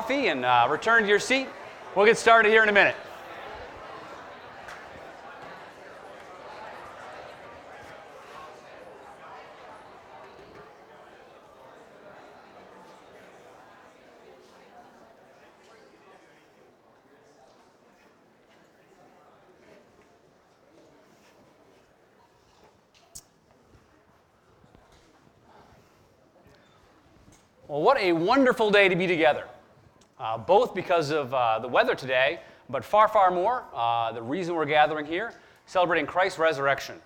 coffee 0.00 0.28
and 0.28 0.46
uh, 0.46 0.66
return 0.70 1.02
to 1.02 1.08
your 1.10 1.18
seat. 1.18 1.46
We'll 1.94 2.06
get 2.06 2.16
started 2.16 2.48
here 2.48 2.62
in 2.62 2.70
a 2.70 2.72
minute. 2.72 2.96
Well, 27.68 27.82
what 27.82 28.00
a 28.00 28.12
wonderful 28.12 28.70
day 28.70 28.88
to 28.88 28.96
be 28.96 29.06
together, 29.06 29.44
uh, 30.20 30.36
both 30.36 30.74
because 30.74 31.10
of 31.10 31.32
uh, 31.32 31.58
the 31.58 31.68
weather 31.68 31.94
today, 31.94 32.40
but 32.68 32.84
far, 32.84 33.08
far 33.08 33.30
more, 33.30 33.64
uh, 33.74 34.12
the 34.12 34.22
reason 34.22 34.54
we're 34.54 34.66
gathering 34.66 35.06
here, 35.06 35.32
celebrating 35.66 36.06
Christ's 36.06 36.38
resurrection. 36.38 36.96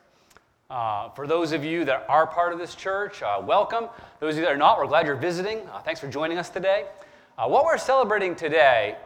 Uh, 0.69 1.11
for 1.11 1.27
those 1.27 1.53
of 1.53 1.65
you 1.65 1.85
that 1.85 2.05
are 2.09 2.27
part 2.27 2.53
of 2.53 2.59
this 2.59 2.75
church, 2.75 3.23
uh, 3.23 3.41
welcome. 3.41 3.87
Those 4.19 4.35
of 4.35 4.39
you 4.39 4.45
that 4.47 4.53
are 4.53 4.59
not, 4.59 4.79
we're 4.79 4.89
glad 4.89 5.07
you're 5.07 5.15
visiting. 5.15 5.61
Uh, 5.69 5.81
thanks 5.81 6.01
for 6.01 6.09
joining 6.09 6.39
us 6.39 6.51
today. 6.51 6.87
what 7.37 7.65
we're 7.65 7.79
celebrating 7.79 8.35
today 8.35 8.97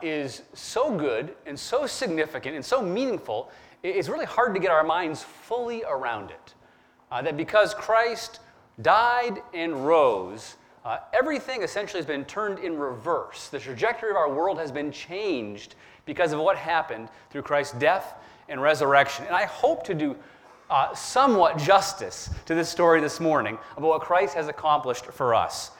is 0.00 0.42
so 0.54 0.96
good 0.96 1.34
and 1.46 1.58
so 1.58 1.86
significant 1.86 2.54
and 2.54 2.64
so 2.64 2.80
meaningful, 2.80 3.50
it's 3.82 4.08
really 4.08 4.26
hard 4.26 4.54
to 4.54 4.60
get 4.60 4.70
our 4.70 4.84
minds 4.84 5.22
fully 5.24 5.82
around 5.84 6.30
it. 6.30 6.54
that 7.10 7.36
because 7.36 7.74
Christ 7.74 8.38
died 8.80 9.42
and 9.52 9.86
rose, 9.86 10.56
uh, 10.84 10.98
everything 11.12 11.62
essentially 11.62 11.98
has 11.98 12.06
been 12.06 12.24
turned 12.24 12.58
in 12.58 12.78
reverse. 12.78 13.48
The 13.48 13.58
trajectory 13.58 14.10
of 14.10 14.16
our 14.16 14.32
world 14.32 14.58
has 14.58 14.72
been 14.72 14.90
changed 14.90 15.74
because 16.06 16.32
of 16.32 16.40
what 16.40 16.56
happened 16.56 17.08
through 17.30 17.42
Christ's 17.42 17.74
death 17.78 18.14
and 18.48 18.60
resurrection. 18.60 19.26
And 19.26 19.36
I 19.36 19.44
hope 19.44 19.84
to 19.84 19.94
do 19.94 20.16
uh, 20.70 20.94
somewhat 20.94 21.58
justice 21.58 22.30
to 22.46 22.54
this 22.54 22.68
story 22.68 23.00
this 23.00 23.20
morning 23.20 23.58
about 23.76 23.88
what 23.88 24.00
Christ 24.00 24.34
has 24.34 24.48
accomplished 24.48 25.06
for 25.06 25.34
us. 25.34 25.72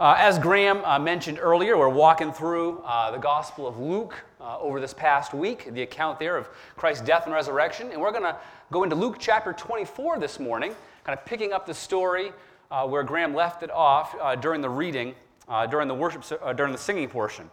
Uh, 0.00 0.14
as 0.18 0.38
Graham 0.38 0.84
uh, 0.84 0.98
mentioned 0.98 1.38
earlier, 1.40 1.76
we're 1.76 1.88
walking 1.88 2.32
through 2.32 2.78
uh, 2.84 3.10
the 3.10 3.18
Gospel 3.18 3.66
of 3.66 3.78
Luke 3.78 4.14
uh, 4.40 4.58
over 4.60 4.80
this 4.80 4.94
past 4.94 5.34
week, 5.34 5.72
the 5.72 5.82
account 5.82 6.18
there 6.18 6.36
of 6.36 6.48
Christ's 6.76 7.02
death 7.04 7.24
and 7.24 7.34
resurrection. 7.34 7.90
And 7.90 8.00
we're 8.00 8.12
going 8.12 8.22
to 8.22 8.36
go 8.70 8.84
into 8.84 8.94
Luke 8.94 9.16
chapter 9.18 9.52
24 9.52 10.20
this 10.20 10.38
morning, 10.38 10.74
kind 11.02 11.18
of 11.18 11.24
picking 11.24 11.52
up 11.52 11.66
the 11.66 11.74
story 11.74 12.32
uh, 12.70 12.86
where 12.86 13.02
Graham 13.02 13.34
left 13.34 13.62
it 13.62 13.70
off 13.70 14.14
uh, 14.20 14.34
during 14.36 14.60
the 14.60 14.68
reading, 14.68 15.14
uh, 15.48 15.66
during 15.66 15.88
the 15.88 15.94
worship, 15.94 16.24
uh, 16.42 16.52
during 16.52 16.72
the 16.72 16.78
singing 16.78 17.08
portion. 17.08 17.50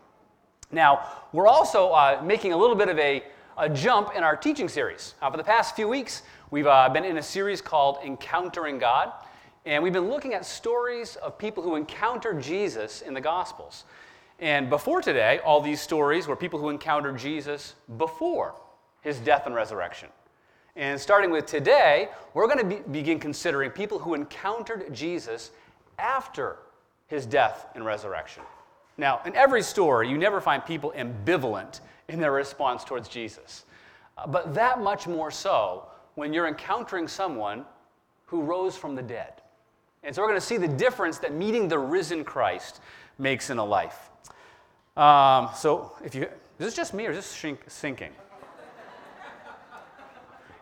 Now, 0.71 1.07
we're 1.31 1.47
also 1.47 1.91
uh, 1.91 2.21
making 2.23 2.53
a 2.53 2.57
little 2.57 2.75
bit 2.75 2.89
of 2.89 2.97
a, 2.99 3.23
a, 3.57 3.69
jump 3.69 4.15
in 4.15 4.23
our 4.23 4.35
teaching 4.35 4.67
series. 4.67 5.13
For 5.19 5.37
the 5.37 5.43
past 5.43 5.75
few 5.75 5.87
weeks, 5.87 6.23
we've 6.51 6.65
been 6.65 7.05
in 7.05 7.17
a 7.17 7.23
series 7.23 7.61
called 7.61 7.99
Encountering 8.03 8.79
God, 8.79 9.11
and 9.65 9.81
we've 9.81 9.93
been 9.93 10.09
looking 10.09 10.33
at 10.33 10.45
stories 10.45 11.15
of 11.17 11.37
people 11.37 11.63
who 11.63 11.75
encountered 11.75 12.41
Jesus 12.41 13.01
in 13.01 13.13
the 13.13 13.21
Gospels. 13.21 13.85
And 14.39 14.69
before 14.69 15.01
today, 15.01 15.39
all 15.45 15.61
these 15.61 15.79
stories 15.79 16.27
were 16.27 16.35
people 16.35 16.59
who 16.59 16.69
encountered 16.69 17.17
Jesus 17.17 17.75
before 17.97 18.55
his 19.01 19.19
death 19.19 19.43
and 19.45 19.55
resurrection. 19.55 20.09
And 20.75 20.99
starting 20.99 21.31
with 21.31 21.45
today, 21.45 22.09
we're 22.33 22.47
going 22.47 22.59
to 22.59 22.65
be, 22.65 22.89
begin 22.91 23.19
considering 23.19 23.71
people 23.71 23.97
who 23.97 24.13
encountered 24.13 24.93
Jesus 24.93 25.51
after 25.97 26.57
his 27.07 27.25
death 27.25 27.67
and 27.75 27.85
resurrection. 27.85 28.43
Now, 28.97 29.21
in 29.25 29.35
every 29.35 29.61
story, 29.61 30.09
you 30.09 30.17
never 30.17 30.41
find 30.41 30.65
people 30.65 30.93
ambivalent 30.97 31.79
in 32.09 32.19
their 32.19 32.31
response 32.31 32.83
towards 32.83 33.07
Jesus. 33.07 33.65
Uh, 34.17 34.27
but 34.27 34.53
that 34.53 34.81
much 34.81 35.07
more 35.07 35.31
so 35.31 35.85
when 36.15 36.33
you're 36.33 36.47
encountering 36.47 37.07
someone 37.07 37.65
who 38.25 38.41
rose 38.41 38.75
from 38.75 38.95
the 38.95 39.01
dead. 39.01 39.33
And 40.03 40.13
so 40.13 40.21
we're 40.21 40.29
going 40.29 40.39
to 40.39 40.45
see 40.45 40.57
the 40.57 40.67
difference 40.67 41.19
that 41.19 41.33
meeting 41.33 41.67
the 41.67 41.79
risen 41.79 42.23
Christ 42.23 42.81
makes 43.17 43.49
in 43.49 43.57
a 43.57 43.65
life. 43.65 44.09
Um, 44.95 45.49
so, 45.55 45.93
if 46.03 46.15
you, 46.15 46.23
is 46.23 46.29
this 46.57 46.73
just 46.73 46.93
me 46.93 47.05
or 47.05 47.11
is 47.11 47.17
this 47.17 47.25
sink, 47.25 47.59
sinking? 47.67 48.11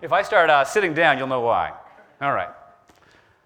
If 0.04 0.12
I 0.12 0.22
start 0.22 0.50
uh, 0.50 0.66
sitting 0.66 0.94
down, 0.94 1.18
you'll 1.18 1.28
know 1.28 1.40
why. 1.40 1.72
All 2.20 2.34
right. 2.34 2.50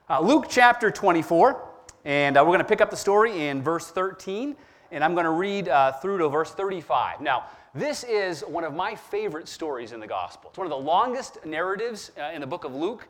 Uh, 0.09 0.22
Luke 0.22 0.47
chapter 0.50 0.90
24, 0.90 1.63
and 2.03 2.35
uh, 2.35 2.40
we're 2.40 2.47
going 2.47 2.57
to 2.57 2.66
pick 2.66 2.81
up 2.81 2.90
the 2.90 2.97
story 2.97 3.45
in 3.45 3.62
verse 3.62 3.91
13, 3.91 4.56
and 4.91 5.03
I'm 5.03 5.13
going 5.13 5.25
to 5.25 5.29
read 5.29 5.69
uh, 5.69 5.91
through 5.91 6.18
to 6.18 6.29
verse 6.29 6.50
35. 6.50 7.22
Now, 7.22 7.45
this 7.75 8.03
is 8.03 8.41
one 8.41 8.63
of 8.63 8.73
my 8.73 8.95
favorite 8.95 9.47
stories 9.47 9.91
in 9.91 10.00
the 10.00 10.07
gospel. 10.07 10.50
It's 10.50 10.57
one 10.57 10.66
of 10.66 10.72
the 10.72 10.84
longest 10.84 11.45
narratives 11.45 12.12
uh, 12.19 12.31
in 12.34 12.41
the 12.41 12.47
book 12.47 12.63
of 12.63 12.74
Luke, 12.74 13.07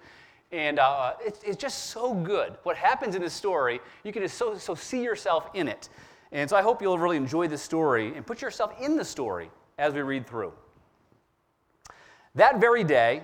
and 0.51 0.77
uh, 0.77 1.13
it's, 1.25 1.41
it's 1.43 1.55
just 1.55 1.85
so 1.85 2.13
good. 2.13 2.57
What 2.63 2.75
happens 2.75 3.15
in 3.15 3.21
this 3.21 3.33
story, 3.33 3.79
you 4.03 4.11
can 4.11 4.23
just 4.23 4.37
so, 4.37 4.57
so 4.57 4.75
see 4.75 5.01
yourself 5.01 5.49
in 5.53 5.69
it. 5.69 5.87
And 6.33 6.49
so 6.49 6.57
I 6.57 6.61
hope 6.61 6.81
you'll 6.81 6.99
really 6.99 7.15
enjoy 7.15 7.47
this 7.47 7.61
story 7.61 8.13
and 8.13 8.27
put 8.27 8.41
yourself 8.41 8.73
in 8.81 8.97
the 8.97 9.05
story 9.05 9.49
as 9.77 9.93
we 9.93 10.01
read 10.01 10.27
through. 10.27 10.51
That 12.35 12.59
very 12.59 12.83
day, 12.83 13.23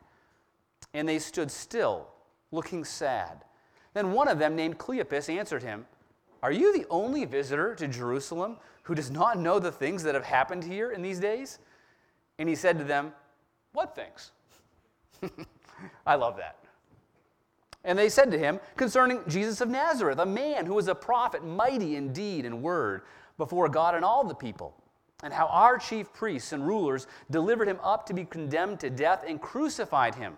And 0.93 1.07
they 1.07 1.19
stood 1.19 1.51
still, 1.51 2.07
looking 2.51 2.83
sad. 2.83 3.43
Then 3.93 4.11
one 4.13 4.27
of 4.27 4.39
them, 4.39 4.55
named 4.55 4.77
Cleopas, 4.77 5.29
answered 5.29 5.63
him, 5.63 5.85
Are 6.43 6.51
you 6.51 6.77
the 6.77 6.85
only 6.89 7.25
visitor 7.25 7.75
to 7.75 7.87
Jerusalem 7.87 8.57
who 8.83 8.95
does 8.95 9.11
not 9.11 9.39
know 9.39 9.59
the 9.59 9.71
things 9.71 10.03
that 10.03 10.15
have 10.15 10.23
happened 10.23 10.63
here 10.63 10.91
in 10.91 11.01
these 11.01 11.19
days? 11.19 11.59
And 12.39 12.47
he 12.47 12.55
said 12.55 12.77
to 12.79 12.83
them, 12.83 13.13
What 13.73 13.95
things? 13.95 14.31
I 16.05 16.15
love 16.15 16.37
that. 16.37 16.57
And 17.83 17.97
they 17.97 18.09
said 18.09 18.31
to 18.31 18.37
him, 18.37 18.59
Concerning 18.75 19.21
Jesus 19.27 19.61
of 19.61 19.69
Nazareth, 19.69 20.19
a 20.19 20.25
man 20.25 20.65
who 20.65 20.75
was 20.75 20.87
a 20.87 20.95
prophet, 20.95 21.43
mighty 21.43 21.95
in 21.95 22.13
deed 22.13 22.45
and 22.45 22.61
word 22.61 23.01
before 23.37 23.69
God 23.69 23.95
and 23.95 24.05
all 24.05 24.23
the 24.23 24.35
people, 24.35 24.75
and 25.23 25.33
how 25.33 25.47
our 25.47 25.77
chief 25.77 26.13
priests 26.13 26.53
and 26.53 26.65
rulers 26.65 27.07
delivered 27.29 27.67
him 27.67 27.79
up 27.83 28.05
to 28.07 28.13
be 28.13 28.23
condemned 28.23 28.79
to 28.81 28.89
death 28.89 29.23
and 29.27 29.41
crucified 29.41 30.15
him. 30.15 30.37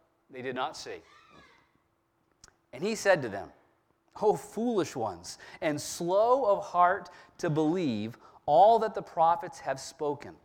they 0.33 0.41
did 0.41 0.55
not 0.55 0.77
see. 0.77 1.01
And 2.73 2.83
he 2.83 2.95
said 2.95 3.21
to 3.21 3.29
them, 3.29 3.49
O 4.21 4.35
foolish 4.35 4.95
ones, 4.95 5.37
and 5.61 5.79
slow 5.79 6.45
of 6.45 6.63
heart 6.63 7.09
to 7.39 7.49
believe 7.49 8.17
all 8.45 8.79
that 8.79 8.93
the 8.93 9.01
prophets 9.01 9.59
have 9.59 9.79
spoken. 9.79 10.35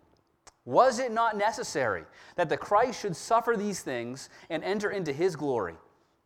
Was 0.64 0.98
it 0.98 1.12
not 1.12 1.36
necessary 1.36 2.04
that 2.34 2.48
the 2.48 2.56
Christ 2.56 3.00
should 3.00 3.16
suffer 3.16 3.56
these 3.56 3.80
things 3.80 4.28
and 4.50 4.64
enter 4.64 4.90
into 4.90 5.12
his 5.12 5.36
glory? 5.36 5.74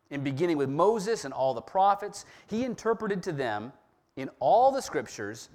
In 0.09 0.23
beginning 0.23 0.57
with 0.57 0.69
Moses 0.69 1.25
and 1.25 1.33
all 1.33 1.53
the 1.53 1.61
prophets, 1.61 2.25
he 2.47 2.65
interpreted 2.65 3.23
to 3.23 3.31
them 3.31 3.71
in 4.17 4.29
all 4.39 4.71
the 4.71 4.81
scriptures 4.81 5.49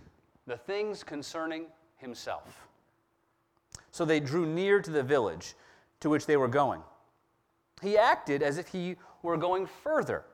the 0.47 0.57
things 0.57 1.03
concerning 1.03 1.67
himself. 1.97 2.69
So 3.91 4.05
they 4.05 4.21
drew 4.21 4.47
near 4.47 4.81
to 4.81 4.91
the 4.91 5.03
village 5.03 5.55
to 6.01 6.09
which 6.09 6.27
they 6.27 6.37
were 6.37 6.49
going. 6.49 6.81
He 7.83 7.99
acted 7.99 8.43
as 8.43 8.59
if 8.59 8.69
he 8.69 8.97
were 9.23 9.37
going 9.37 9.67
further. 9.67 10.25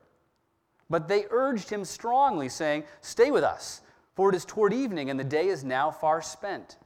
But 0.89 1.07
they 1.07 1.25
urged 1.29 1.69
him 1.69 1.85
strongly, 1.85 2.49
saying, 2.49 2.83
Stay 3.01 3.31
with 3.31 3.43
us, 3.43 3.81
for 4.15 4.29
it 4.29 4.35
is 4.35 4.45
toward 4.45 4.73
evening, 4.73 5.09
and 5.09 5.19
the 5.19 5.23
day 5.23 5.47
is 5.47 5.63
now 5.63 5.91
far 5.91 6.21
spent. 6.21 6.77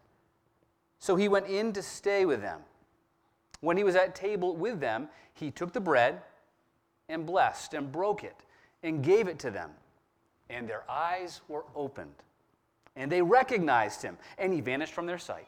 So 1.00 1.16
he 1.16 1.28
went 1.28 1.48
in 1.48 1.74
to 1.74 1.84
stay 1.84 2.26
with 2.26 2.42
them. 2.42 2.62
When 3.62 3.78
he 3.78 3.84
was 3.84 3.96
at 3.96 4.16
table 4.16 4.56
with 4.56 4.80
them, 4.80 5.10
he 5.34 5.52
took 5.52 5.74
the 5.74 5.80
bread 5.80 6.22
and 7.10 7.26
blessed 7.26 7.74
and 7.74 7.92
broke 7.92 8.24
it 8.24 8.36
and 8.84 9.04
gave 9.04 9.28
it 9.28 9.40
to 9.40 9.52
them. 9.52 9.72
And 10.50 10.68
their 10.68 10.90
eyes 10.90 11.42
were 11.48 11.66
opened, 11.76 12.16
and 12.96 13.12
they 13.12 13.22
recognized 13.22 14.02
him, 14.02 14.18
and 14.38 14.54
he 14.54 14.62
vanished 14.62 14.94
from 14.94 15.06
their 15.06 15.18
sight. 15.18 15.48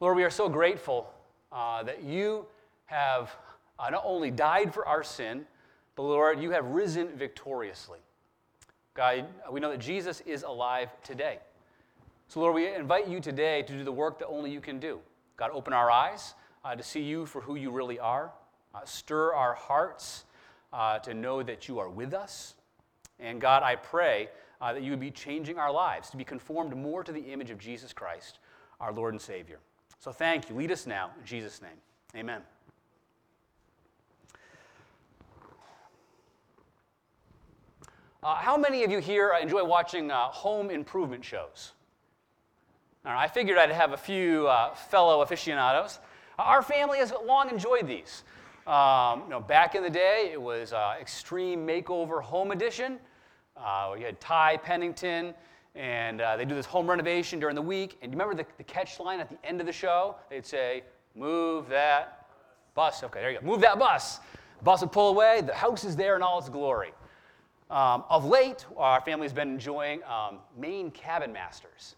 Lord, 0.00 0.16
we 0.16 0.24
are 0.24 0.30
so 0.30 0.48
grateful 0.48 1.12
uh, 1.52 1.82
that 1.84 2.02
you 2.02 2.46
have 2.86 3.30
uh, 3.78 3.90
not 3.90 4.02
only 4.04 4.30
died 4.30 4.74
for 4.74 4.86
our 4.86 5.02
sin, 5.02 5.46
but 5.96 6.02
Lord, 6.02 6.40
you 6.40 6.50
have 6.50 6.66
risen 6.66 7.08
victoriously. 7.16 8.00
God, 8.94 9.26
we 9.50 9.60
know 9.60 9.70
that 9.70 9.78
Jesus 9.78 10.20
is 10.22 10.42
alive 10.42 10.90
today. 11.02 11.38
So, 12.28 12.40
Lord, 12.40 12.54
we 12.54 12.72
invite 12.74 13.06
you 13.06 13.20
today 13.20 13.62
to 13.62 13.72
do 13.72 13.84
the 13.84 13.92
work 13.92 14.18
that 14.18 14.26
only 14.26 14.50
you 14.50 14.60
can 14.60 14.80
do. 14.80 14.98
God, 15.36 15.50
open 15.52 15.72
our 15.72 15.90
eyes 15.90 16.34
uh, 16.64 16.74
to 16.74 16.82
see 16.82 17.02
you 17.02 17.26
for 17.26 17.40
who 17.40 17.54
you 17.54 17.70
really 17.70 17.98
are, 17.98 18.32
uh, 18.74 18.84
stir 18.84 19.32
our 19.32 19.54
hearts 19.54 20.24
uh, 20.72 20.98
to 21.00 21.14
know 21.14 21.42
that 21.42 21.68
you 21.68 21.78
are 21.78 21.88
with 21.88 22.14
us. 22.14 22.54
And 23.20 23.40
God, 23.40 23.62
I 23.62 23.76
pray 23.76 24.28
uh, 24.60 24.72
that 24.72 24.82
you 24.82 24.90
would 24.90 25.00
be 25.00 25.10
changing 25.10 25.58
our 25.58 25.72
lives 25.72 26.10
to 26.10 26.16
be 26.16 26.24
conformed 26.24 26.76
more 26.76 27.04
to 27.04 27.12
the 27.12 27.20
image 27.32 27.50
of 27.50 27.58
Jesus 27.58 27.92
Christ, 27.92 28.38
our 28.80 28.92
Lord 28.92 29.14
and 29.14 29.20
Savior. 29.20 29.60
So 30.04 30.12
thank 30.12 30.50
you. 30.50 30.54
Lead 30.56 30.70
us 30.70 30.86
now 30.86 31.12
in 31.18 31.24
Jesus' 31.24 31.62
name. 31.62 31.70
Amen. 32.14 32.42
Uh, 38.22 38.34
how 38.34 38.58
many 38.58 38.84
of 38.84 38.90
you 38.90 38.98
here 38.98 39.32
enjoy 39.40 39.64
watching 39.64 40.10
uh, 40.10 40.24
home 40.24 40.68
improvement 40.68 41.24
shows? 41.24 41.72
I 43.06 43.28
figured 43.28 43.56
I'd 43.56 43.70
have 43.70 43.92
a 43.92 43.96
few 43.96 44.46
uh, 44.46 44.74
fellow 44.74 45.22
aficionados. 45.22 46.00
Our 46.38 46.60
family 46.60 46.98
has 46.98 47.10
long 47.24 47.48
enjoyed 47.48 47.86
these. 47.86 48.24
Um, 48.66 49.22
you 49.22 49.30
know, 49.30 49.40
back 49.40 49.74
in 49.74 49.82
the 49.82 49.88
day, 49.88 50.28
it 50.30 50.40
was 50.40 50.74
uh, 50.74 50.96
Extreme 51.00 51.66
Makeover 51.66 52.20
Home 52.20 52.50
Edition. 52.50 52.98
Uh, 53.56 53.92
we 53.94 54.02
had 54.02 54.20
Ty 54.20 54.58
Pennington 54.58 55.32
and 55.74 56.20
uh, 56.20 56.36
they 56.36 56.44
do 56.44 56.54
this 56.54 56.66
home 56.66 56.88
renovation 56.88 57.40
during 57.40 57.56
the 57.56 57.62
week. 57.62 57.98
And 58.00 58.12
you 58.12 58.18
remember 58.18 58.42
the, 58.42 58.48
the 58.58 58.64
catch 58.64 59.00
line 59.00 59.20
at 59.20 59.28
the 59.28 59.38
end 59.44 59.60
of 59.60 59.66
the 59.66 59.72
show? 59.72 60.16
They'd 60.30 60.46
say, 60.46 60.84
Move 61.16 61.68
that 61.68 62.26
bus. 62.74 63.02
Okay, 63.04 63.20
there 63.20 63.30
you 63.30 63.38
go. 63.40 63.46
Move 63.46 63.60
that 63.60 63.78
bus. 63.78 64.18
The 64.58 64.64
bus 64.64 64.80
would 64.80 64.90
pull 64.90 65.10
away. 65.10 65.42
The 65.42 65.54
house 65.54 65.84
is 65.84 65.94
there 65.94 66.16
in 66.16 66.22
all 66.22 66.38
its 66.38 66.48
glory. 66.48 66.92
Um, 67.70 68.04
of 68.10 68.24
late, 68.24 68.66
our 68.76 69.00
family's 69.00 69.32
been 69.32 69.48
enjoying 69.48 70.02
um, 70.04 70.38
Maine 70.58 70.90
Cabin 70.90 71.32
Masters. 71.32 71.94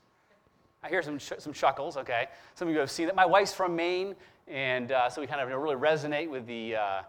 I 0.82 0.88
hear 0.88 1.02
some, 1.02 1.19
some 1.19 1.52
chuckles, 1.52 1.96
okay? 1.96 2.29
Some 2.55 2.69
of 2.69 2.75
you 2.75 2.81
have 2.81 2.90
seen 2.90 3.06
that. 3.06 3.17
My 3.17 3.26
wife's 3.26 3.55
from 3.55 3.75
Maine, 3.75 4.14
and 4.46 4.93
uh, 4.93 5.08
so 5.08 5.20
we 5.20 5.26
kind 5.26 5.40
of 5.40 5.49
really 5.49 5.75
resonate 5.75 6.29
with 6.29 6.46
the, 6.46 6.76
uh, 6.76 7.02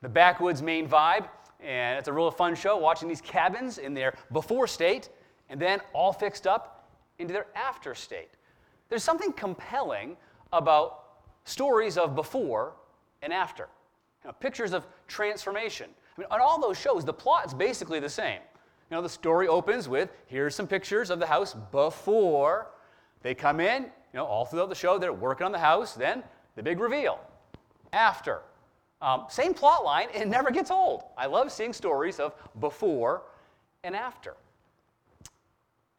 the 0.00 0.08
backwoods 0.08 0.62
Maine 0.62 0.88
vibe. 0.88 1.28
And 1.62 1.98
it's 1.98 2.08
a 2.08 2.12
real 2.12 2.30
fun 2.30 2.54
show 2.54 2.78
watching 2.78 3.06
these 3.06 3.20
cabins 3.20 3.76
in 3.76 3.92
their 3.92 4.14
before 4.32 4.66
state 4.66 5.10
and 5.50 5.60
then 5.60 5.80
all 5.92 6.12
fixed 6.12 6.46
up 6.46 6.88
into 7.18 7.34
their 7.34 7.46
after 7.54 7.94
state. 7.94 8.30
There's 8.88 9.04
something 9.04 9.32
compelling 9.32 10.16
about 10.52 11.04
stories 11.44 11.98
of 11.98 12.14
before 12.14 12.72
and 13.20 13.32
after, 13.32 13.68
you 14.24 14.28
know, 14.28 14.34
pictures 14.40 14.72
of 14.72 14.86
transformation. 15.06 15.90
I 16.16 16.20
mean, 16.20 16.28
on 16.30 16.40
all 16.40 16.60
those 16.60 16.78
shows, 16.78 17.04
the 17.04 17.12
plot's 17.12 17.52
basically 17.52 18.00
the 18.00 18.08
same. 18.08 18.40
You 18.90 18.96
know, 18.96 19.02
the 19.02 19.08
story 19.08 19.48
opens 19.48 19.88
with 19.88 20.10
here's 20.26 20.54
some 20.54 20.66
pictures 20.66 21.10
of 21.10 21.18
the 21.18 21.26
house 21.26 21.54
before 21.70 22.68
they 23.22 23.34
come 23.34 23.60
in. 23.60 23.82
You 23.84 24.18
know, 24.18 24.24
all 24.24 24.44
throughout 24.44 24.68
the 24.68 24.74
show, 24.74 24.98
they're 24.98 25.12
working 25.12 25.44
on 25.44 25.52
the 25.52 25.58
house. 25.58 25.94
Then 25.94 26.24
the 26.56 26.62
big 26.62 26.80
reveal. 26.80 27.20
After. 27.92 28.40
Um, 29.02 29.26
same 29.28 29.54
plot 29.54 29.84
line, 29.84 30.08
it 30.14 30.28
never 30.28 30.50
gets 30.50 30.70
old. 30.70 31.04
I 31.16 31.26
love 31.26 31.52
seeing 31.52 31.72
stories 31.72 32.18
of 32.18 32.34
before 32.60 33.22
and 33.84 33.94
after. 33.94 34.34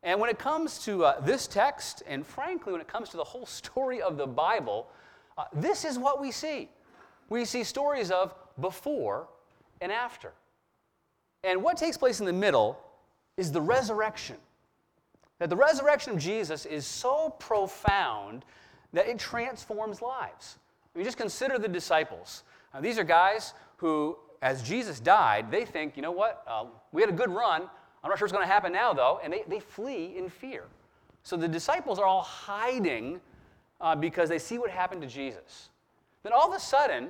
And 0.04 0.20
when 0.20 0.30
it 0.30 0.40
comes 0.40 0.80
to 0.86 1.06
uh, 1.06 1.20
this 1.22 1.48
text, 1.48 2.02
and 2.08 2.26
frankly, 2.26 2.72
when 2.72 2.82
it 2.82 2.88
comes 2.88 3.10
to 3.10 3.18
the 3.18 3.24
whole 3.24 3.46
story 3.62 4.02
of 4.02 4.18
the 4.18 4.28
Bible, 4.28 4.88
uh, 5.38 5.46
this 5.54 5.86
is 5.86 5.98
what 5.98 6.20
we 6.20 6.32
see. 6.32 6.70
We 7.30 7.46
see 7.46 7.64
stories 7.64 8.12
of 8.12 8.34
before 8.60 9.28
and 9.80 9.92
after. 9.92 10.34
And 11.44 11.64
what 11.64 11.78
takes 11.78 11.98
place 11.98 12.20
in 12.20 12.26
the 12.26 12.34
middle 12.34 12.80
is 13.38 13.52
the 13.52 13.62
resurrection. 13.62 14.36
That 15.40 15.50
the 15.50 15.56
resurrection 15.56 16.14
of 16.14 16.20
Jesus 16.20 16.66
is 16.66 16.86
so 16.86 17.30
profound 17.40 18.46
that 18.94 19.08
it 19.08 19.18
transforms 19.18 20.02
lives. 20.02 20.58
I 20.94 20.98
mean, 20.98 21.06
just 21.06 21.18
consider 21.18 21.58
the 21.58 21.68
disciples. 21.68 22.44
Now, 22.74 22.82
these 22.82 23.00
are 23.00 23.04
guys 23.04 23.54
who, 23.78 24.18
as 24.42 24.62
Jesus 24.62 25.00
died, 25.00 25.50
they 25.50 25.66
think, 25.66 25.96
you 25.96 26.04
know 26.04 26.12
what, 26.12 26.44
uh, 26.46 26.66
we 26.92 27.02
had 27.02 27.10
a 27.10 27.14
good 27.14 27.32
run, 27.32 27.70
I'm 28.04 28.10
not 28.10 28.18
sure 28.18 28.26
what's 28.26 28.34
going 28.34 28.48
to 28.48 28.52
happen 28.52 28.72
now, 28.72 28.94
though, 28.94 29.20
and 29.24 29.32
they, 29.32 29.44
they 29.48 29.60
flee 29.60 30.16
in 30.18 30.30
fear. 30.30 30.64
So 31.24 31.38
the 31.38 31.48
disciples 31.48 32.00
are 32.00 32.06
all 32.06 32.24
hiding 32.24 33.22
uh, 33.80 33.96
because 33.96 34.30
they 34.30 34.40
see 34.40 34.58
what 34.58 34.72
happened 34.72 35.02
to 35.02 35.08
Jesus. 35.08 35.70
Then 36.24 36.34
all 36.34 36.50
of 36.50 36.56
a 36.56 36.60
sudden, 36.60 37.10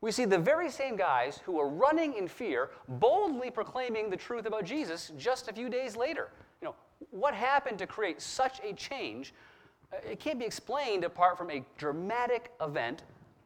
we 0.00 0.12
see 0.12 0.24
the 0.24 0.38
very 0.38 0.70
same 0.70 0.96
guys 0.96 1.40
who 1.44 1.52
were 1.52 1.68
running 1.68 2.14
in 2.14 2.28
fear 2.28 2.70
boldly 2.88 3.50
proclaiming 3.50 4.10
the 4.10 4.16
truth 4.16 4.46
about 4.46 4.64
Jesus 4.64 5.12
just 5.16 5.48
a 5.48 5.52
few 5.52 5.68
days 5.68 5.96
later. 5.96 6.30
You 6.60 6.68
know, 6.68 6.74
what 7.10 7.34
happened 7.34 7.78
to 7.78 7.86
create 7.86 8.20
such 8.20 8.60
a 8.62 8.72
change? 8.74 9.34
Uh, 9.92 9.96
it 10.10 10.20
can't 10.20 10.38
be 10.38 10.44
explained 10.44 11.04
apart 11.04 11.38
from 11.38 11.50
a 11.50 11.64
dramatic 11.78 12.52
event, 12.60 13.02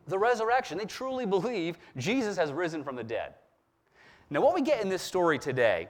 the 0.06 0.18
resurrection. 0.18 0.78
They 0.78 0.85
truly 0.85 1.26
believe 1.26 1.78
Jesus 1.97 2.37
has 2.37 2.52
risen 2.52 2.82
from 2.82 2.97
the 2.97 3.04
dead. 3.04 3.35
Now, 4.30 4.40
what 4.40 4.54
we 4.54 4.62
get 4.62 4.82
in 4.82 4.88
this 4.88 5.02
story 5.02 5.38
today 5.38 5.88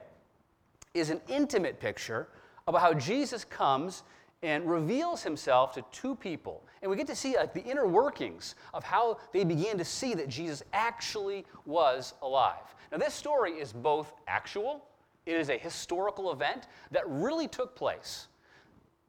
is 0.93 1.09
an 1.09 1.21
intimate 1.27 1.79
picture 1.79 2.27
about 2.67 2.81
how 2.81 2.93
Jesus 2.93 3.43
comes 3.43 4.03
and 4.41 4.69
reveals 4.69 5.21
himself 5.21 5.73
to 5.73 5.83
two 5.91 6.15
people. 6.15 6.63
And 6.81 6.89
we 6.89 6.95
get 6.95 7.07
to 7.07 7.15
see 7.15 7.35
like, 7.35 7.53
the 7.53 7.63
inner 7.63 7.85
workings 7.85 8.55
of 8.73 8.83
how 8.83 9.17
they 9.33 9.43
began 9.43 9.77
to 9.77 9.85
see 9.85 10.13
that 10.13 10.29
Jesus 10.29 10.63
actually 10.71 11.45
was 11.65 12.13
alive. 12.21 12.75
Now, 12.91 12.97
this 12.97 13.13
story 13.13 13.53
is 13.53 13.73
both 13.73 14.13
actual, 14.27 14.85
it 15.25 15.35
is 15.35 15.49
a 15.49 15.57
historical 15.57 16.31
event 16.31 16.67
that 16.91 17.03
really 17.07 17.47
took 17.47 17.75
place, 17.75 18.27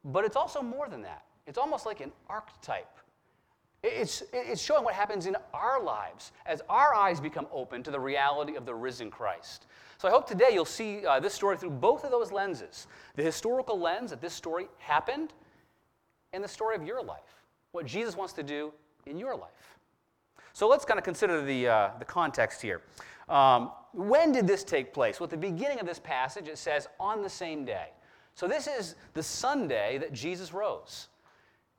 but 0.03 0.25
it's 0.25 0.35
also 0.35 0.61
more 0.61 0.89
than 0.89 1.01
that. 1.03 1.23
It's 1.47 1.57
almost 1.57 1.85
like 1.85 2.01
an 2.01 2.11
archetype. 2.29 2.97
It's, 3.83 4.21
it's 4.31 4.61
showing 4.61 4.83
what 4.83 4.93
happens 4.93 5.25
in 5.25 5.35
our 5.53 5.81
lives 5.81 6.31
as 6.45 6.61
our 6.69 6.93
eyes 6.93 7.19
become 7.19 7.47
open 7.51 7.81
to 7.83 7.91
the 7.91 7.99
reality 7.99 8.55
of 8.55 8.65
the 8.65 8.75
risen 8.75 9.09
Christ. 9.09 9.65
So 9.97 10.07
I 10.07 10.11
hope 10.11 10.27
today 10.27 10.49
you'll 10.51 10.65
see 10.65 11.05
uh, 11.05 11.19
this 11.19 11.33
story 11.33 11.57
through 11.57 11.71
both 11.71 12.03
of 12.03 12.11
those 12.11 12.31
lenses 12.31 12.87
the 13.15 13.23
historical 13.23 13.79
lens 13.79 14.11
that 14.11 14.21
this 14.21 14.33
story 14.33 14.67
happened, 14.77 15.33
and 16.33 16.43
the 16.43 16.47
story 16.47 16.75
of 16.75 16.85
your 16.85 17.03
life, 17.03 17.43
what 17.71 17.85
Jesus 17.85 18.15
wants 18.15 18.33
to 18.33 18.43
do 18.43 18.71
in 19.05 19.17
your 19.17 19.35
life. 19.35 19.77
So 20.53 20.67
let's 20.67 20.85
kind 20.85 20.97
of 20.97 21.03
consider 21.03 21.43
the, 21.43 21.67
uh, 21.67 21.89
the 21.99 22.05
context 22.05 22.61
here. 22.61 22.81
Um, 23.29 23.71
when 23.93 24.31
did 24.31 24.47
this 24.47 24.63
take 24.63 24.93
place? 24.93 25.19
Well, 25.19 25.25
at 25.25 25.31
the 25.31 25.37
beginning 25.37 25.79
of 25.79 25.87
this 25.87 25.99
passage, 25.99 26.47
it 26.47 26.57
says, 26.57 26.87
on 26.99 27.21
the 27.21 27.29
same 27.29 27.65
day. 27.65 27.89
So 28.35 28.47
this 28.47 28.67
is 28.67 28.95
the 29.13 29.23
Sunday 29.23 29.97
that 29.97 30.13
Jesus 30.13 30.53
rose. 30.53 31.07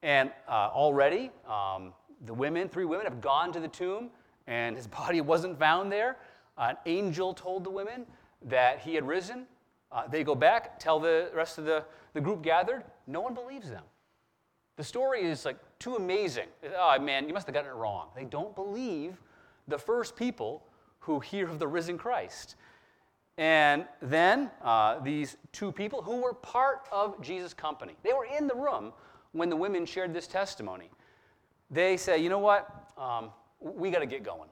And 0.02 0.30
uh, 0.49 0.71
already, 0.73 1.30
um, 1.49 1.92
the 2.26 2.35
women, 2.35 2.68
three 2.68 2.85
women, 2.85 3.06
have 3.06 3.21
gone 3.21 3.52
to 3.52 3.61
the 3.61 3.68
tomb, 3.68 4.11
and 4.47 4.76
his 4.76 4.87
body 5.00 5.21
wasn't 5.21 5.59
found 5.59 5.90
there. 5.92 6.16
An 6.59 6.76
angel 6.87 7.35
told 7.35 7.64
the 7.64 7.71
women 7.71 8.06
that 8.42 8.80
he 8.80 8.94
had 8.94 9.06
risen. 9.06 9.47
Uh, 9.90 10.06
they 10.09 10.25
go 10.25 10.35
back, 10.35 10.78
tell 10.78 10.99
the 10.99 11.30
rest 11.35 11.59
of 11.59 11.64
the, 11.64 11.85
the 12.14 12.21
group 12.21 12.42
gathered. 12.42 12.85
No 13.06 13.21
one 13.21 13.35
believes 13.35 13.68
them. 13.68 13.85
The 14.76 14.85
story 14.85 15.23
is 15.23 15.44
like 15.44 15.59
too 15.78 15.97
amazing. 15.97 16.47
Oh, 16.78 16.99
man, 16.99 17.28
you 17.28 17.35
must 17.35 17.47
have 17.47 17.54
gotten 17.54 17.71
it 17.71 17.75
wrong. 17.75 18.09
They 18.16 18.25
don't 18.25 18.54
believe 18.54 19.21
the 19.68 19.78
first 19.78 20.16
people 20.16 20.64
who 21.00 21.21
hear 21.21 21.49
of 21.49 21.59
the 21.59 21.68
risen 21.68 21.99
Christ. 21.99 22.56
And 23.38 23.87
then 24.00 24.50
uh, 24.62 25.00
these 25.00 25.37
two 25.52 25.73
people 25.73 26.02
who 26.02 26.23
were 26.23 26.35
part 26.35 26.87
of 26.90 27.21
Jesus' 27.23 27.54
company, 27.54 27.94
they 28.02 28.12
were 28.12 28.26
in 28.26 28.47
the 28.47 28.54
room 28.54 28.92
when 29.32 29.48
the 29.48 29.56
women 29.56 29.84
shared 29.86 30.14
this 30.14 30.26
testimony. 30.26 30.90
They 31.70 31.96
say, 31.96 32.18
you 32.18 32.28
know 32.28 32.38
what? 32.38 32.92
Um, 32.98 33.30
we 33.60 33.90
got 33.90 34.00
to 34.00 34.06
get 34.06 34.22
going. 34.22 34.48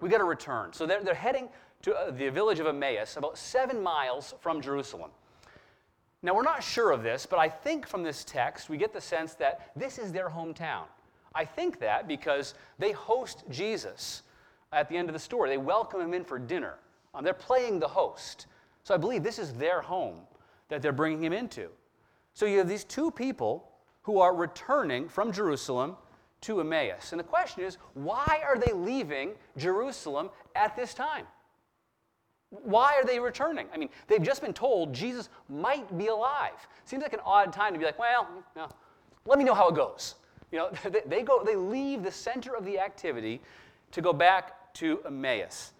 We 0.00 0.08
got 0.08 0.18
to 0.18 0.24
return. 0.24 0.72
So 0.72 0.86
they're, 0.86 1.02
they're 1.02 1.14
heading 1.14 1.48
to 1.82 1.94
uh, 1.94 2.10
the 2.10 2.28
village 2.30 2.60
of 2.60 2.66
Emmaus, 2.66 3.16
about 3.16 3.38
seven 3.38 3.82
miles 3.82 4.34
from 4.40 4.60
Jerusalem. 4.60 5.10
Now, 6.22 6.34
we're 6.34 6.42
not 6.42 6.62
sure 6.62 6.90
of 6.90 7.02
this, 7.02 7.26
but 7.26 7.38
I 7.38 7.48
think 7.48 7.86
from 7.86 8.02
this 8.02 8.24
text 8.24 8.68
we 8.68 8.76
get 8.76 8.92
the 8.92 9.00
sense 9.00 9.34
that 9.34 9.70
this 9.76 9.98
is 9.98 10.12
their 10.12 10.28
hometown. 10.28 10.84
I 11.34 11.44
think 11.44 11.78
that 11.80 12.08
because 12.08 12.54
they 12.78 12.92
host 12.92 13.44
Jesus 13.50 14.22
at 14.72 14.88
the 14.88 14.96
end 14.96 15.08
of 15.08 15.12
the 15.12 15.20
story, 15.20 15.48
they 15.48 15.58
welcome 15.58 16.00
him 16.00 16.14
in 16.14 16.24
for 16.24 16.38
dinner. 16.38 16.74
Um, 17.14 17.24
they're 17.24 17.34
playing 17.34 17.78
the 17.78 17.88
host. 17.88 18.46
So 18.82 18.94
I 18.94 18.96
believe 18.96 19.22
this 19.22 19.38
is 19.38 19.52
their 19.54 19.80
home 19.80 20.20
that 20.68 20.82
they're 20.82 20.92
bringing 20.92 21.22
him 21.22 21.32
into. 21.32 21.68
So 22.34 22.46
you 22.46 22.58
have 22.58 22.68
these 22.68 22.84
two 22.84 23.10
people 23.10 23.70
who 24.02 24.20
are 24.20 24.34
returning 24.34 25.08
from 25.08 25.32
Jerusalem 25.32 25.96
to 26.42 26.60
Emmaus. 26.60 27.12
And 27.12 27.18
the 27.18 27.24
question 27.24 27.64
is, 27.64 27.78
why 27.94 28.40
are 28.46 28.58
they 28.58 28.72
leaving 28.72 29.32
Jerusalem 29.56 30.30
at 30.54 30.76
this 30.76 30.94
time? 30.94 31.26
Why 32.50 32.94
are 32.94 33.04
they 33.04 33.20
returning? 33.20 33.66
I 33.74 33.76
mean, 33.76 33.90
they've 34.06 34.22
just 34.22 34.40
been 34.40 34.54
told 34.54 34.94
Jesus 34.94 35.28
might 35.48 35.98
be 35.98 36.06
alive. 36.06 36.66
Seems 36.84 37.02
like 37.02 37.12
an 37.12 37.20
odd 37.24 37.52
time 37.52 37.72
to 37.72 37.78
be 37.78 37.84
like, 37.84 37.98
well, 37.98 38.26
let 39.26 39.38
me 39.38 39.44
know 39.44 39.54
how 39.54 39.68
it 39.68 39.74
goes. 39.74 40.14
You 40.50 40.58
know, 40.58 40.70
they, 40.84 41.02
they 41.06 41.22
go, 41.22 41.42
they 41.44 41.56
leave 41.56 42.02
the 42.02 42.12
center 42.12 42.56
of 42.56 42.64
the 42.64 42.78
activity 42.78 43.42
to 43.92 44.00
go 44.00 44.12
back 44.12 44.72
to 44.74 45.00
Emmaus. 45.04 45.72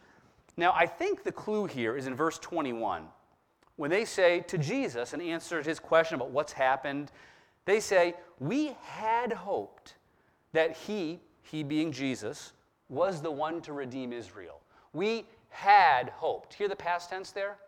Now, 0.56 0.72
I 0.74 0.86
think 0.86 1.22
the 1.22 1.32
clue 1.32 1.66
here 1.66 1.96
is 1.96 2.06
in 2.06 2.14
verse 2.14 2.38
21. 2.38 3.04
When 3.76 3.90
they 3.90 4.04
say 4.04 4.40
to 4.40 4.58
Jesus 4.58 5.12
and 5.12 5.22
answer 5.22 5.62
his 5.62 5.78
question 5.78 6.16
about 6.16 6.30
what's 6.30 6.52
happened, 6.52 7.12
they 7.68 7.80
say, 7.80 8.14
We 8.38 8.74
had 8.82 9.32
hoped 9.32 9.94
that 10.52 10.76
he, 10.76 11.20
he 11.42 11.62
being 11.62 11.92
Jesus, 11.92 12.52
was 12.88 13.20
the 13.20 13.30
one 13.30 13.60
to 13.62 13.72
redeem 13.72 14.12
Israel. 14.12 14.60
We 14.92 15.26
had 15.50 16.10
hoped. 16.10 16.54
Hear 16.54 16.68
the 16.68 16.76
past 16.76 17.10
tense 17.10 17.30
there? 17.30 17.58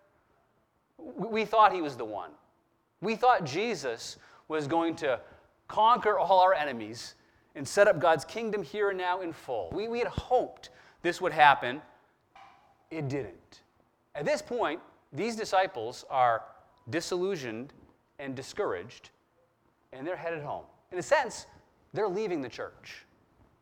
We 0.97 1.45
thought 1.45 1.73
he 1.73 1.83
was 1.83 1.97
the 1.97 2.05
one. 2.05 2.31
We 3.01 3.17
thought 3.17 3.45
Jesus 3.45 4.17
was 4.49 4.67
going 4.67 4.97
to 4.97 5.21
conquer 5.69 6.19
all 6.19 6.41
our 6.41 6.55
enemies 6.55 7.15
and 7.55 7.67
set 7.67 7.89
up 7.89 7.99
God's 7.99 8.25
kingdom 8.25 8.63
here 8.63 8.91
and 8.91 8.99
now 8.99 9.23
in 9.23 9.33
full. 9.33 9.71
We, 9.73 9.89
we 9.89 9.99
had 9.99 10.09
hoped 10.09 10.71
this 11.03 11.21
would 11.21 11.33
happen. 11.33 11.81
It 12.91 13.09
didn't. 13.09 13.61
At 14.15 14.25
this 14.25 14.43
point, 14.43 14.81
these 15.13 15.37
disciples 15.37 16.05
are 16.11 16.43
disillusioned 16.91 17.73
and 18.19 18.35
discouraged, 18.35 19.11
and 19.93 20.07
they're 20.07 20.17
headed 20.17 20.43
home. 20.43 20.65
In 20.93 20.99
a 20.99 21.03
sense, 21.03 21.47
they're 21.93 22.09
leaving 22.09 22.41
the 22.41 22.49
church. 22.49 23.05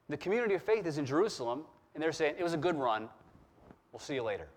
The 0.08 0.16
community 0.16 0.54
of 0.54 0.62
faith 0.62 0.86
is 0.86 0.98
in 0.98 1.04
Jerusalem, 1.04 1.62
and 1.94 2.02
they're 2.02 2.12
saying, 2.12 2.34
It 2.38 2.42
was 2.42 2.54
a 2.54 2.58
good 2.58 2.76
run. 2.76 3.08
We'll 3.92 4.00
see 4.00 4.14
you 4.14 4.22
later. 4.22 4.48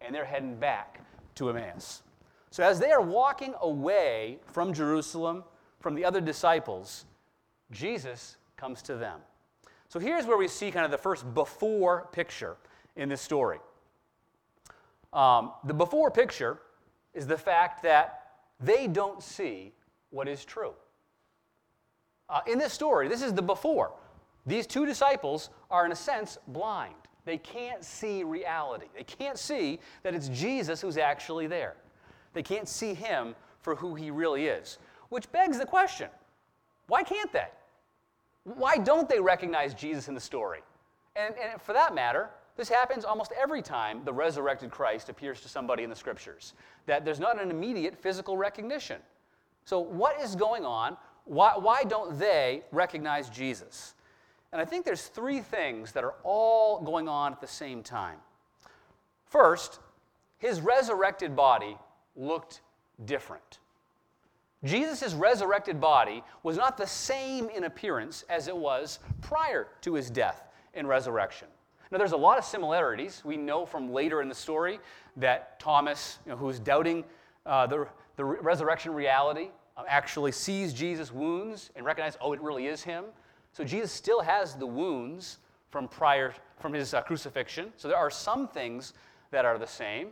And 0.00 0.14
they're 0.14 0.24
heading 0.24 0.56
back 0.56 1.00
to 1.36 1.48
Emmaus. 1.48 2.02
So 2.50 2.62
as 2.62 2.78
they 2.78 2.92
are 2.92 3.00
walking 3.00 3.54
away 3.60 4.38
from 4.52 4.72
Jerusalem, 4.72 5.42
from 5.80 5.94
the 5.94 6.04
other 6.04 6.20
disciples, 6.20 7.04
Jesus 7.70 8.36
comes 8.56 8.82
to 8.82 8.96
them. 8.96 9.20
So 9.88 9.98
here's 9.98 10.26
where 10.26 10.36
we 10.36 10.48
see 10.48 10.70
kind 10.70 10.84
of 10.84 10.90
the 10.90 10.98
first 10.98 11.34
before 11.34 12.08
picture 12.12 12.56
in 12.96 13.08
this 13.08 13.20
story. 13.20 13.58
Um, 15.12 15.52
the 15.64 15.74
before 15.74 16.10
picture 16.10 16.58
is 17.12 17.26
the 17.26 17.38
fact 17.38 17.82
that 17.82 18.32
they 18.60 18.86
don't 18.86 19.22
see 19.22 19.72
what 20.10 20.28
is 20.28 20.44
true. 20.44 20.74
Uh, 22.28 22.40
in 22.46 22.58
this 22.58 22.72
story, 22.72 23.08
this 23.08 23.22
is 23.22 23.32
the 23.32 23.42
before. 23.42 23.92
These 24.46 24.66
two 24.66 24.86
disciples 24.86 25.50
are, 25.70 25.86
in 25.86 25.92
a 25.92 25.96
sense, 25.96 26.38
blind. 26.48 26.94
They 27.24 27.38
can't 27.38 27.82
see 27.82 28.22
reality. 28.22 28.86
They 28.94 29.04
can't 29.04 29.38
see 29.38 29.80
that 30.02 30.14
it's 30.14 30.28
Jesus 30.28 30.80
who's 30.80 30.98
actually 30.98 31.46
there. 31.46 31.76
They 32.34 32.42
can't 32.42 32.68
see 32.68 32.92
him 32.92 33.34
for 33.60 33.74
who 33.74 33.94
he 33.94 34.10
really 34.10 34.46
is. 34.46 34.78
Which 35.08 35.30
begs 35.32 35.58
the 35.58 35.66
question 35.66 36.08
why 36.86 37.02
can't 37.02 37.32
they? 37.32 37.48
Why 38.44 38.76
don't 38.76 39.08
they 39.08 39.20
recognize 39.20 39.72
Jesus 39.72 40.08
in 40.08 40.14
the 40.14 40.20
story? 40.20 40.60
And, 41.16 41.34
and 41.42 41.60
for 41.62 41.72
that 41.72 41.94
matter, 41.94 42.28
this 42.56 42.68
happens 42.68 43.04
almost 43.04 43.32
every 43.40 43.62
time 43.62 44.02
the 44.04 44.12
resurrected 44.12 44.70
Christ 44.70 45.08
appears 45.08 45.40
to 45.40 45.48
somebody 45.48 45.82
in 45.82 45.90
the 45.90 45.96
scriptures, 45.96 46.52
that 46.86 47.04
there's 47.04 47.20
not 47.20 47.40
an 47.40 47.50
immediate 47.50 47.96
physical 47.96 48.36
recognition. 48.36 49.00
So, 49.64 49.80
what 49.80 50.20
is 50.20 50.36
going 50.36 50.66
on? 50.66 50.96
Why, 51.24 51.54
why 51.56 51.84
don't 51.84 52.18
they 52.18 52.62
recognize 52.70 53.28
Jesus? 53.28 53.94
And 54.52 54.60
I 54.60 54.64
think 54.64 54.84
there's 54.84 55.06
three 55.06 55.40
things 55.40 55.92
that 55.92 56.04
are 56.04 56.14
all 56.22 56.80
going 56.80 57.08
on 57.08 57.32
at 57.32 57.40
the 57.40 57.46
same 57.46 57.82
time. 57.82 58.18
First, 59.26 59.80
his 60.38 60.60
resurrected 60.60 61.34
body 61.34 61.76
looked 62.14 62.60
different. 63.04 63.58
Jesus' 64.62 65.12
resurrected 65.12 65.80
body 65.80 66.22
was 66.42 66.56
not 66.56 66.76
the 66.76 66.86
same 66.86 67.50
in 67.50 67.64
appearance 67.64 68.24
as 68.28 68.48
it 68.48 68.56
was 68.56 68.98
prior 69.20 69.68
to 69.82 69.94
his 69.94 70.08
death 70.08 70.48
and 70.72 70.88
resurrection. 70.88 71.48
Now, 71.90 71.98
there's 71.98 72.12
a 72.12 72.16
lot 72.16 72.38
of 72.38 72.44
similarities. 72.44 73.22
We 73.24 73.36
know 73.36 73.66
from 73.66 73.92
later 73.92 74.22
in 74.22 74.28
the 74.28 74.34
story 74.34 74.80
that 75.16 75.60
Thomas, 75.60 76.18
you 76.24 76.32
know, 76.32 76.38
who's 76.38 76.58
doubting 76.58 77.04
uh, 77.44 77.66
the, 77.66 77.86
the 78.16 78.24
resurrection 78.24 78.94
reality, 78.94 79.48
actually 79.88 80.32
sees 80.32 80.72
Jesus' 80.72 81.12
wounds 81.12 81.70
and 81.76 81.84
recognizes, 81.84 82.18
oh, 82.20 82.32
it 82.32 82.40
really 82.40 82.66
is 82.66 82.82
him. 82.82 83.04
So 83.52 83.64
Jesus 83.64 83.92
still 83.92 84.20
has 84.20 84.54
the 84.54 84.66
wounds 84.66 85.38
from 85.70 85.88
prior 85.88 86.32
from 86.58 86.72
his 86.72 86.94
uh, 86.94 87.02
crucifixion. 87.02 87.72
So 87.76 87.88
there 87.88 87.96
are 87.96 88.10
some 88.10 88.48
things 88.48 88.94
that 89.32 89.44
are 89.44 89.58
the 89.58 89.66
same, 89.66 90.08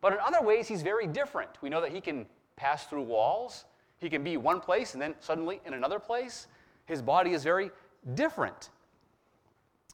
but 0.00 0.12
in 0.12 0.18
other 0.20 0.40
ways 0.40 0.68
he's 0.68 0.82
very 0.82 1.06
different. 1.06 1.50
We 1.60 1.68
know 1.68 1.80
that 1.80 1.92
he 1.92 2.00
can 2.00 2.26
pass 2.56 2.86
through 2.86 3.02
walls. 3.02 3.64
He 3.98 4.08
can 4.08 4.22
be 4.22 4.36
one 4.36 4.60
place 4.60 4.94
and 4.94 5.02
then 5.02 5.14
suddenly 5.20 5.60
in 5.66 5.74
another 5.74 5.98
place. 5.98 6.46
His 6.86 7.02
body 7.02 7.32
is 7.32 7.42
very 7.42 7.70
different. 8.14 8.70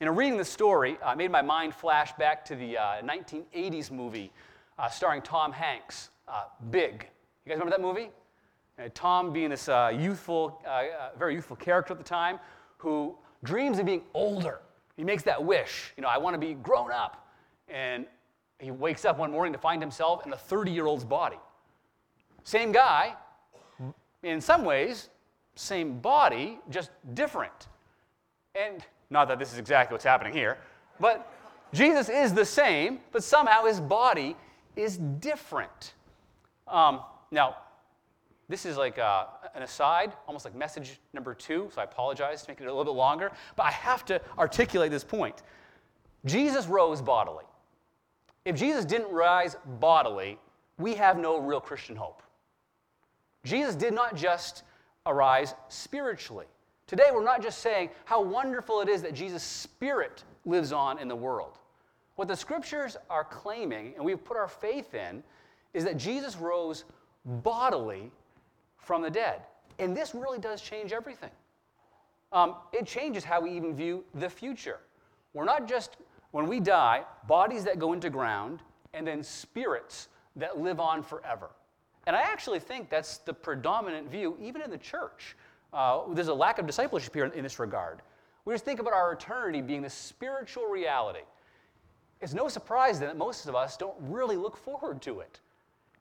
In 0.01 0.15
reading 0.15 0.37
the 0.37 0.45
story, 0.45 0.99
I 1.03 1.13
uh, 1.13 1.17
made 1.17 1.31
my 1.31 1.41
mind 1.41 1.75
flash 1.75 2.13
back 2.13 2.45
to 2.47 2.55
the 2.55 2.77
uh, 2.77 2.83
1980s 3.03 3.91
movie 3.91 4.31
uh, 4.79 4.91
starring 4.91 5.23
Tom 5.23 5.53
Hanks, 5.53 6.11
uh, 6.29 6.45
Big. 6.71 7.09
You 7.45 7.51
guys 7.51 7.59
remember 7.59 7.71
that 7.71 7.81
movie? 7.81 8.11
Uh, 8.79 8.89
Tom 8.95 9.33
being 9.33 9.51
this 9.51 9.69
youthful, 9.69 10.63
very 11.19 11.35
youthful 11.35 11.57
character 11.57 11.93
at 11.93 11.99
the 11.99 12.05
time, 12.05 12.39
who 12.79 13.17
dreams 13.43 13.79
of 13.79 13.87
being 13.87 14.03
older. 14.15 14.61
He 14.97 15.05
makes 15.05 15.23
that 15.25 15.43
wish, 15.43 15.93
you 15.97 16.03
know, 16.03 16.09
I 16.09 16.19
want 16.19 16.35
to 16.35 16.39
be 16.39 16.55
grown 16.55 16.91
up. 16.91 17.29
And 17.69 18.07
he 18.59 18.71
wakes 18.71 19.05
up 19.05 19.19
one 19.19 19.31
morning 19.31 19.53
to 19.53 19.59
find 19.59 19.83
himself 19.83 20.25
in 20.27 20.33
a 20.33 20.37
30 20.37 20.71
year 20.71 20.87
old's 20.87 21.05
body. 21.05 21.39
Same 22.45 22.73
guy, 22.73 23.15
in 24.23 24.41
some 24.41 24.65
ways, 24.65 25.09
same 25.55 25.99
body, 25.99 26.59
just 26.71 26.91
different. 27.15 27.69
And 28.55 28.85
not 29.11 29.29
that 29.29 29.39
this 29.39 29.53
is 29.53 29.59
exactly 29.59 29.95
what's 29.95 30.05
happening 30.05 30.33
here, 30.33 30.59
but 31.01 31.33
Jesus 31.73 32.09
is 32.09 32.33
the 32.33 32.45
same, 32.45 33.01
but 33.13 33.23
somehow 33.23 33.65
his 33.65 33.81
body 33.81 34.37
is 34.77 34.97
different. 34.97 35.95
Um, 36.69 37.01
now, 37.31 37.57
this 38.49 38.65
is 38.65 38.77
like 38.77 38.99
uh, 38.99 39.27
an 39.55 39.63
aside, 39.63 40.13
almost 40.27 40.45
like 40.45 40.55
message 40.55 41.01
number 41.13 41.35
two, 41.35 41.69
so 41.75 41.81
I 41.81 41.85
apologize 41.85 42.43
to 42.43 42.51
make 42.51 42.61
it 42.61 42.65
a 42.65 42.67
little 42.67 42.85
bit 42.85 42.99
longer, 42.99 43.33
but 43.57 43.65
I 43.65 43.71
have 43.73 44.05
to 44.07 44.21
articulate 44.39 44.91
this 44.91 45.05
point. 45.05 45.43
Jesus 46.25 46.67
rose 46.67 47.03
bodily. 47.03 47.45
If 48.45 48.57
Jesus 48.57 48.85
didn't 48.85 49.11
rise 49.11 49.57
bodily, 49.81 50.39
we 50.79 50.95
have 50.95 51.19
no 51.19 51.39
real 51.39 51.61
Christian 51.61 51.97
hope. 51.97 52.23
Jesus 53.45 53.75
did 53.75 53.93
not 53.93 54.15
just 54.15 54.63
arise 55.07 55.55
spiritually. 55.69 56.47
Today, 56.87 57.11
we're 57.13 57.25
not 57.25 57.43
just 57.43 57.59
saying 57.59 57.91
how 58.05 58.23
wonderful 58.23 58.81
it 58.81 58.89
is 58.89 59.03
that 59.03 59.15
Jesus' 59.15 59.43
spirit 59.43 60.23
lives 60.45 60.73
on 60.73 60.99
in 60.99 61.09
the 61.09 61.17
world. 61.17 61.59
What 62.15 62.29
the 62.29 62.37
scriptures 62.37 62.97
are 63.11 63.25
claiming, 63.25 63.95
and 63.97 64.05
we've 64.05 64.25
put 64.25 64.37
our 64.37 64.49
faith 64.49 64.95
in, 64.95 65.23
is 65.75 65.85
that 65.85 65.97
Jesus 65.97 66.37
rose 66.37 66.85
bodily 67.25 68.13
from 68.87 69.03
the 69.03 69.11
dead. 69.11 69.43
And 69.79 69.95
this 69.97 70.15
really 70.15 70.39
does 70.39 70.63
change 70.63 70.93
everything. 70.93 71.31
Um, 72.33 72.55
it 72.73 72.87
changes 72.87 73.25
how 73.25 73.41
we 73.41 73.51
even 73.51 73.75
view 73.75 74.05
the 74.15 74.31
future. 74.31 74.79
We're 75.35 75.45
not 75.45 75.69
just, 75.69 75.97
when 76.31 76.47
we 76.47 76.61
die, 76.61 77.03
bodies 77.27 77.65
that 77.65 77.79
go 77.79 77.93
into 77.93 78.11
ground 78.11 78.61
and 78.95 79.07
then 79.07 79.23
spirits 79.23 80.09
that 80.37 80.59
live 80.59 80.81
on 80.81 81.03
forever. 81.03 81.51
And 82.07 82.15
I 82.15 82.21
actually 82.21 82.61
think 82.61 82.89
that's 82.89 83.19
the 83.19 83.35
predominant 83.35 84.09
view, 84.09 84.37
even 84.41 84.63
in 84.63 84.71
the 84.71 84.79
church. 84.79 85.37
Uh, 85.73 86.03
there's 86.13 86.29
a 86.29 86.35
lack 86.35 86.59
of 86.59 86.67
discipleship 86.67 87.13
here 87.13 87.25
in, 87.25 87.33
in 87.33 87.43
this 87.43 87.59
regard. 87.59 88.03
We 88.45 88.55
just 88.55 88.65
think 88.65 88.79
about 88.79 88.93
our 88.93 89.13
eternity 89.13 89.61
being 89.61 89.83
the 89.83 89.91
spiritual 89.91 90.67
reality. 90.67 91.25
it's 92.21 92.35
no 92.35 92.49
surprise 92.49 93.01
then 93.01 93.09
that 93.09 93.17
most 93.17 93.47
of 93.49 93.57
us 93.57 93.77
don't 93.77 93.97
really 94.01 94.37
look 94.37 94.57
forward 94.57 95.03
to 95.03 95.21
it. 95.21 95.41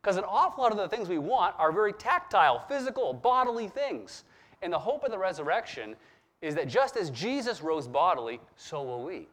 Because 0.05 0.17
an 0.17 0.24
awful 0.25 0.62
lot 0.62 0.71
of 0.71 0.77
the 0.77 0.88
things 0.88 1.09
we 1.09 1.17
want 1.17 1.55
are 1.57 1.71
very 1.71 1.91
tactile, 1.91 2.59
physical, 2.67 3.12
bodily 3.12 3.67
things. 3.67 4.24
And 4.62 4.71
the 4.71 4.77
hope 4.77 5.03
of 5.03 5.09
the 5.09 5.17
resurrection 5.17 5.95
is 6.43 6.53
that 6.53 6.67
just 6.67 6.95
as 6.95 7.09
Jesus 7.09 7.63
rose 7.63 7.88
bodily, 7.88 8.39
so 8.55 8.83
will 8.83 9.03
we. 9.03 9.27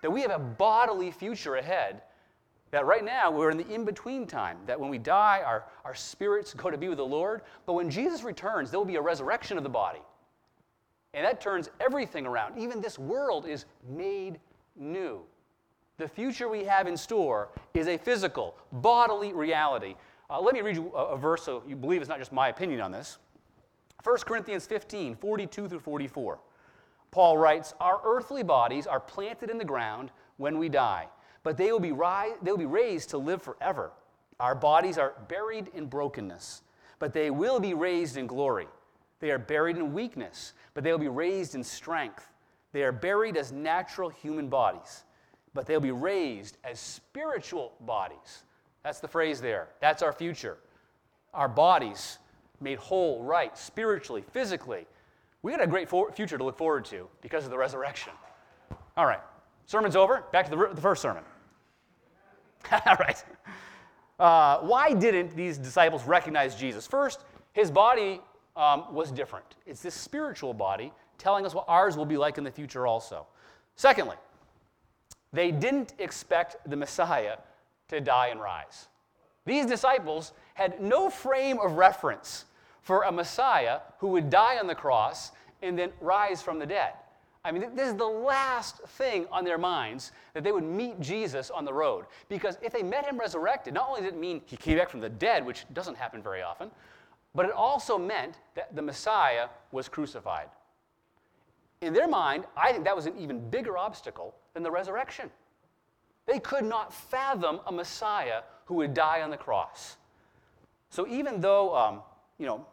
That 0.00 0.10
we 0.10 0.22
have 0.22 0.30
a 0.30 0.38
bodily 0.38 1.10
future 1.10 1.56
ahead. 1.56 2.00
That 2.70 2.86
right 2.86 3.04
now 3.04 3.30
we're 3.30 3.50
in 3.50 3.58
the 3.58 3.68
in 3.68 3.84
between 3.84 4.26
time. 4.26 4.56
That 4.64 4.80
when 4.80 4.88
we 4.88 4.96
die, 4.96 5.42
our, 5.44 5.66
our 5.84 5.94
spirits 5.94 6.54
go 6.54 6.70
to 6.70 6.78
be 6.78 6.88
with 6.88 6.96
the 6.96 7.04
Lord. 7.04 7.42
But 7.66 7.74
when 7.74 7.90
Jesus 7.90 8.22
returns, 8.22 8.70
there 8.70 8.80
will 8.80 8.86
be 8.86 8.96
a 8.96 9.02
resurrection 9.02 9.58
of 9.58 9.62
the 9.62 9.68
body. 9.68 10.00
And 11.12 11.22
that 11.26 11.38
turns 11.38 11.68
everything 11.80 12.24
around. 12.24 12.56
Even 12.56 12.80
this 12.80 12.98
world 12.98 13.46
is 13.46 13.66
made 13.86 14.40
new. 14.74 15.20
The 15.98 16.08
future 16.08 16.48
we 16.48 16.64
have 16.64 16.86
in 16.86 16.96
store 16.96 17.48
is 17.72 17.88
a 17.88 17.96
physical, 17.96 18.54
bodily 18.70 19.32
reality. 19.32 19.94
Uh, 20.28 20.40
let 20.40 20.54
me 20.54 20.60
read 20.60 20.76
you 20.76 20.92
a, 20.94 21.14
a 21.14 21.16
verse 21.16 21.42
so 21.42 21.62
you 21.66 21.76
believe 21.76 22.00
it's 22.00 22.08
not 22.08 22.18
just 22.18 22.32
my 22.32 22.48
opinion 22.48 22.80
on 22.80 22.92
this. 22.92 23.18
1 24.04 24.18
Corinthians 24.18 24.66
15, 24.66 25.16
42 25.16 25.68
through 25.68 25.80
44. 25.80 26.38
Paul 27.10 27.38
writes, 27.38 27.74
Our 27.80 28.00
earthly 28.04 28.42
bodies 28.42 28.86
are 28.86 29.00
planted 29.00 29.50
in 29.50 29.58
the 29.58 29.64
ground 29.64 30.10
when 30.36 30.58
we 30.58 30.68
die, 30.68 31.08
but 31.42 31.56
they 31.56 31.72
will 31.72 31.80
be, 31.80 31.92
ri- 31.92 32.34
they 32.42 32.50
will 32.50 32.58
be 32.58 32.66
raised 32.66 33.10
to 33.10 33.18
live 33.18 33.42
forever. 33.42 33.92
Our 34.38 34.54
bodies 34.54 34.98
are 34.98 35.14
buried 35.28 35.68
in 35.74 35.86
brokenness, 35.86 36.62
but 36.98 37.14
they 37.14 37.30
will 37.30 37.58
be 37.58 37.72
raised 37.72 38.18
in 38.18 38.26
glory. 38.26 38.68
They 39.18 39.30
are 39.30 39.38
buried 39.38 39.78
in 39.78 39.94
weakness, 39.94 40.52
but 40.74 40.84
they 40.84 40.92
will 40.92 40.98
be 40.98 41.08
raised 41.08 41.54
in 41.54 41.64
strength. 41.64 42.28
They 42.72 42.82
are 42.82 42.92
buried 42.92 43.38
as 43.38 43.50
natural 43.50 44.10
human 44.10 44.48
bodies, 44.48 45.04
but 45.56 45.66
they'll 45.66 45.80
be 45.80 45.90
raised 45.90 46.58
as 46.62 46.78
spiritual 46.78 47.72
bodies. 47.80 48.44
That's 48.84 49.00
the 49.00 49.08
phrase 49.08 49.40
there. 49.40 49.68
That's 49.80 50.02
our 50.02 50.12
future. 50.12 50.58
Our 51.34 51.48
bodies 51.48 52.18
made 52.60 52.78
whole, 52.78 53.24
right, 53.24 53.56
spiritually, 53.58 54.22
physically. 54.32 54.86
We 55.42 55.52
got 55.52 55.62
a 55.62 55.66
great 55.66 55.88
for- 55.88 56.12
future 56.12 56.36
to 56.36 56.44
look 56.44 56.58
forward 56.58 56.84
to 56.86 57.08
because 57.22 57.44
of 57.44 57.50
the 57.50 57.56
resurrection. 57.58 58.12
All 58.96 59.06
right, 59.06 59.20
sermon's 59.64 59.96
over. 59.96 60.24
Back 60.30 60.48
to 60.48 60.50
the, 60.54 60.68
the 60.74 60.80
first 60.80 61.02
sermon. 61.02 61.24
All 62.72 62.96
right. 63.00 63.24
Uh, 64.18 64.58
why 64.58 64.92
didn't 64.92 65.34
these 65.34 65.56
disciples 65.58 66.04
recognize 66.04 66.54
Jesus? 66.54 66.86
First, 66.86 67.20
his 67.54 67.70
body 67.70 68.20
um, 68.56 68.92
was 68.92 69.10
different. 69.10 69.56
It's 69.66 69.80
this 69.80 69.94
spiritual 69.94 70.52
body 70.52 70.92
telling 71.18 71.46
us 71.46 71.54
what 71.54 71.64
ours 71.66 71.96
will 71.96 72.06
be 72.06 72.16
like 72.16 72.36
in 72.38 72.44
the 72.44 72.50
future 72.50 72.86
also. 72.86 73.26
Secondly, 73.74 74.16
they 75.36 75.50
didn't 75.50 75.94
expect 75.98 76.56
the 76.68 76.76
Messiah 76.76 77.36
to 77.88 78.00
die 78.00 78.28
and 78.28 78.40
rise. 78.40 78.88
These 79.44 79.66
disciples 79.66 80.32
had 80.54 80.80
no 80.80 81.08
frame 81.10 81.58
of 81.60 81.72
reference 81.72 82.46
for 82.82 83.02
a 83.02 83.12
Messiah 83.12 83.80
who 83.98 84.08
would 84.08 84.30
die 84.30 84.58
on 84.58 84.66
the 84.66 84.74
cross 84.74 85.32
and 85.62 85.78
then 85.78 85.90
rise 86.00 86.42
from 86.42 86.58
the 86.58 86.66
dead. 86.66 86.92
I 87.44 87.52
mean, 87.52 87.76
this 87.76 87.88
is 87.88 87.94
the 87.94 88.04
last 88.04 88.80
thing 88.98 89.26
on 89.30 89.44
their 89.44 89.58
minds 89.58 90.10
that 90.34 90.42
they 90.42 90.50
would 90.50 90.64
meet 90.64 90.98
Jesus 91.00 91.48
on 91.50 91.64
the 91.64 91.72
road. 91.72 92.06
Because 92.28 92.58
if 92.60 92.72
they 92.72 92.82
met 92.82 93.06
him 93.06 93.18
resurrected, 93.18 93.72
not 93.72 93.88
only 93.88 94.00
did 94.00 94.14
it 94.14 94.18
mean 94.18 94.42
he 94.46 94.56
came 94.56 94.78
back 94.78 94.90
from 94.90 95.00
the 95.00 95.08
dead, 95.08 95.46
which 95.46 95.64
doesn't 95.72 95.96
happen 95.96 96.22
very 96.22 96.42
often, 96.42 96.72
but 97.36 97.46
it 97.46 97.52
also 97.52 97.98
meant 97.98 98.38
that 98.56 98.74
the 98.74 98.82
Messiah 98.82 99.48
was 99.70 99.88
crucified. 99.88 100.48
In 101.82 101.92
their 101.92 102.08
mind, 102.08 102.46
I 102.56 102.72
think 102.72 102.84
that 102.84 102.96
was 102.96 103.06
an 103.06 103.16
even 103.16 103.48
bigger 103.48 103.78
obstacle 103.78 104.34
than 104.56 104.62
the 104.62 104.70
resurrection. 104.70 105.28
They 106.24 106.40
could 106.40 106.64
not 106.64 106.90
fathom 106.90 107.60
a 107.66 107.72
Messiah 107.72 108.40
who 108.64 108.76
would 108.76 108.94
die 108.94 109.20
on 109.20 109.28
the 109.28 109.36
cross. 109.36 109.98
So 110.88 111.06
even 111.08 111.42
though, 111.42 111.76
um, 111.76 112.00
you 112.38 112.46
know, 112.46 112.66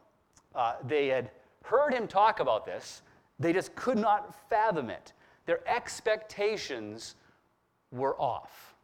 uh, 0.55 0.75
they 0.87 1.07
had 1.07 1.29
heard 1.65 1.93
him 1.93 2.07
talk 2.07 2.39
about 2.39 2.65
this, 2.65 3.01
they 3.37 3.51
just 3.51 3.75
could 3.75 3.97
not 3.97 4.33
fathom 4.49 4.89
it. 4.89 5.11
Their 5.45 5.59
expectations 5.67 7.15
were 7.91 8.15
off. 8.15 8.75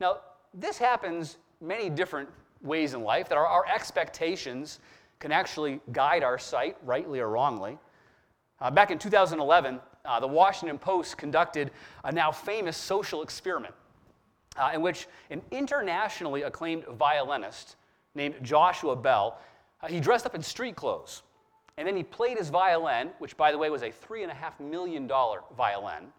Now, 0.00 0.16
this 0.52 0.78
happens 0.78 1.36
many 1.60 1.88
different 1.90 2.28
ways 2.60 2.92
in 2.92 3.04
life 3.04 3.28
that 3.28 3.38
our, 3.38 3.46
our 3.46 3.66
expectations 3.72 4.80
can 5.20 5.30
actually 5.30 5.80
guide 5.92 6.24
our 6.24 6.40
sight, 6.40 6.76
rightly 6.82 7.20
or 7.20 7.28
wrongly. 7.28 7.78
Uh, 8.60 8.68
back 8.68 8.90
in 8.90 8.98
2011, 8.98 9.78
uh, 10.04 10.20
the 10.20 10.26
Washington 10.26 10.78
Post 10.78 11.16
conducted 11.16 11.70
a 12.04 12.12
now 12.12 12.32
famous 12.32 12.76
social 12.76 13.22
experiment 13.22 13.74
uh, 14.56 14.70
in 14.74 14.82
which 14.82 15.06
an 15.30 15.42
internationally 15.50 16.42
acclaimed 16.42 16.84
violinist 16.84 17.76
named 18.14 18.34
Joshua 18.42 18.96
Bell, 18.96 19.38
uh, 19.82 19.86
he 19.86 20.00
dressed 20.00 20.26
up 20.26 20.34
in 20.34 20.42
street 20.42 20.76
clothes. 20.76 21.22
And 21.78 21.88
then 21.88 21.96
he 21.96 22.02
played 22.02 22.36
his 22.36 22.50
violin, 22.50 23.10
which, 23.18 23.36
by 23.36 23.50
the 23.50 23.56
way, 23.56 23.70
was 23.70 23.82
a 23.82 23.90
$3.5 23.90 24.60
million 24.60 25.08
violin, 25.08 26.12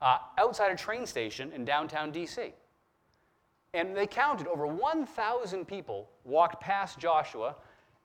uh, 0.00 0.18
outside 0.38 0.72
a 0.72 0.76
train 0.76 1.04
station 1.04 1.52
in 1.52 1.64
downtown 1.64 2.10
D.C. 2.10 2.54
And 3.74 3.94
they 3.94 4.06
counted 4.06 4.46
over 4.46 4.66
1,000 4.66 5.66
people 5.66 6.08
walked 6.24 6.60
past 6.62 6.98
Joshua 6.98 7.54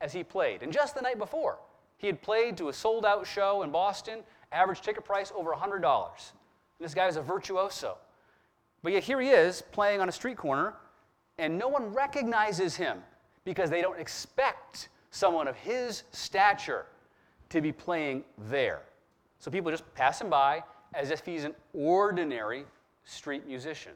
as 0.02 0.12
he 0.12 0.24
played. 0.24 0.62
And 0.62 0.74
just 0.74 0.94
the 0.94 1.02
night 1.02 1.18
before, 1.18 1.60
he 1.98 2.08
had 2.08 2.22
played 2.22 2.58
to 2.58 2.68
a 2.68 2.74
sold 2.74 3.06
out 3.06 3.26
show 3.26 3.64
in 3.64 3.72
Boston, 3.72 4.20
average 4.54 4.82
ticket 4.82 5.04
price 5.04 5.32
over 5.36 5.52
$100. 5.52 5.84
And 5.84 5.84
this 6.80 6.94
guy 6.94 7.08
was 7.08 7.18
a 7.18 7.22
virtuoso. 7.22 7.98
But 8.82 8.94
yet 8.94 9.04
here 9.04 9.20
he 9.22 9.30
is 9.30 9.62
playing 9.62 10.02
on 10.02 10.10
a 10.10 10.12
street 10.12 10.38
corner, 10.38 10.74
and 11.38 11.58
no 11.58 11.68
one 11.68 11.94
recognizes 11.94 12.76
him 12.76 13.00
because 13.46 13.70
they 13.70 13.82
don't 13.82 14.00
expect 14.00 14.90
someone 15.12 15.48
of 15.48 15.56
his 15.56 16.04
stature 16.12 16.86
to 17.50 17.62
be 17.62 17.72
playing 17.72 18.24
there. 18.50 18.82
So 19.40 19.52
people 19.52 19.72
just 19.72 19.92
pass 19.94 20.20
him 20.20 20.30
by 20.30 20.64
as 20.94 21.12
if 21.12 21.26
he's 21.26 21.44
an 21.44 21.54
ordinary 21.74 22.66
street 23.06 23.46
musician. 23.48 23.94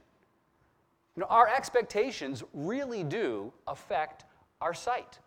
You 1.15 1.22
know, 1.22 1.28
our 1.30 1.48
expectations 1.48 2.43
really 2.54 3.04
do 3.04 3.52
affect 3.67 4.26
our 4.62 4.74
sight. 4.74 5.20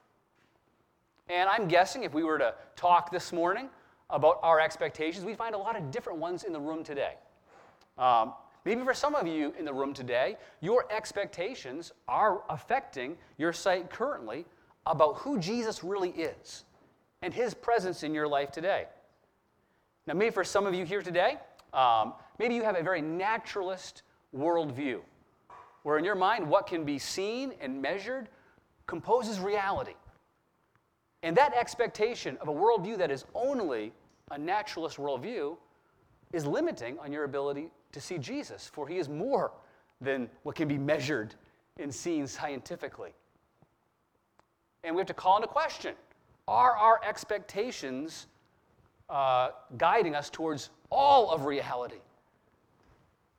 And 1.29 1.49
I'm 1.49 1.69
guessing 1.69 2.05
if 2.05 2.13
we 2.13 2.23
were 2.23 2.39
to 2.39 2.55
talk 2.77 3.11
this 3.11 3.33
morning 3.33 3.69
about 4.11 4.41
our 4.43 4.61
expectations, 4.61 5.25
we'd 5.25 5.37
find 5.37 5.55
a 5.55 5.59
lot 5.59 5.77
of 5.77 5.91
different 5.91 6.19
ones 6.19 6.45
in 6.45 6.53
the 6.53 6.61
room 6.61 6.85
today. 6.85 7.15
Um, 7.99 8.35
maybe 8.65 8.83
for 8.83 8.95
some 8.95 9.15
of 9.15 9.27
you 9.27 9.55
in 9.59 9.65
the 9.65 9.73
room 9.73 9.95
today, 9.95 10.37
your 10.61 10.87
expectations 10.91 11.93
are 12.09 12.43
affecting 12.49 13.17
your 13.39 13.53
sight 13.53 13.91
currently 13.91 14.45
about 14.87 15.19
who 15.19 15.39
Jesus 15.39 15.85
really 15.85 16.11
is 16.11 16.65
and 17.23 17.33
his 17.33 17.55
presence 17.55 18.03
in 18.03 18.15
your 18.15 18.27
life 18.27 18.51
today. 18.51 18.87
Now, 20.07 20.15
maybe 20.15 20.31
for 20.31 20.45
some 20.45 20.67
of 20.67 20.75
you 20.75 20.85
here 20.85 21.03
today, 21.03 21.37
um, 21.73 22.15
maybe 22.39 22.55
you 22.55 22.65
have 22.65 22.77
a 22.77 22.83
very 22.83 23.03
naturalist 23.03 24.03
worldview 24.37 25.01
where 25.83 25.99
in 25.99 26.05
your 26.05 26.15
mind 26.15 26.49
what 26.49 26.67
can 26.67 26.85
be 26.85 26.99
seen 26.99 27.53
and 27.61 27.81
measured 27.81 28.29
composes 28.87 29.39
reality. 29.41 29.95
And 31.23 31.37
that 31.37 31.55
expectation 31.55 32.39
of 32.41 32.49
a 32.49 32.53
worldview 32.53 32.99
that 32.99 33.11
is 33.11 33.25
only 33.35 33.93
a 34.31 34.39
naturalist 34.39 34.97
worldview 34.97 35.57
is 36.33 36.47
limiting 36.47 36.99
on 36.99 37.13
your 37.13 37.25
ability 37.25 37.71
to 37.93 38.01
see 38.01 38.19
Jesus, 38.19 38.71
for 38.73 38.87
he 38.87 38.99
is 38.99 39.09
more 39.09 39.53
than 40.01 40.29
what 40.43 40.55
can 40.55 40.69
be 40.69 40.79
measured 40.79 41.35
and 41.79 41.95
seen 41.95 42.27
scientifically. 42.27 43.13
And 44.85 44.95
we 44.95 45.01
have 45.01 45.09
to 45.09 45.15
call 45.15 45.37
into 45.37 45.49
question 45.49 45.95
are 46.49 46.77
our 46.77 47.01
expectations 47.07 48.27
uh, 49.09 49.51
guiding 49.77 50.15
us 50.15 50.31
towards 50.31 50.71
all 50.91 51.31
of 51.31 51.45
reality? 51.45 52.01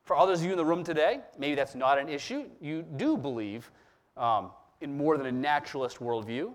For 0.03 0.15
others 0.15 0.39
of 0.39 0.45
you 0.45 0.51
in 0.51 0.57
the 0.57 0.65
room 0.65 0.83
today, 0.83 1.19
maybe 1.37 1.55
that's 1.55 1.75
not 1.75 1.99
an 1.99 2.09
issue. 2.09 2.45
You 2.59 2.83
do 2.95 3.17
believe 3.17 3.69
um, 4.17 4.51
in 4.81 4.95
more 4.95 5.17
than 5.17 5.27
a 5.27 5.31
naturalist 5.31 5.99
worldview, 5.99 6.53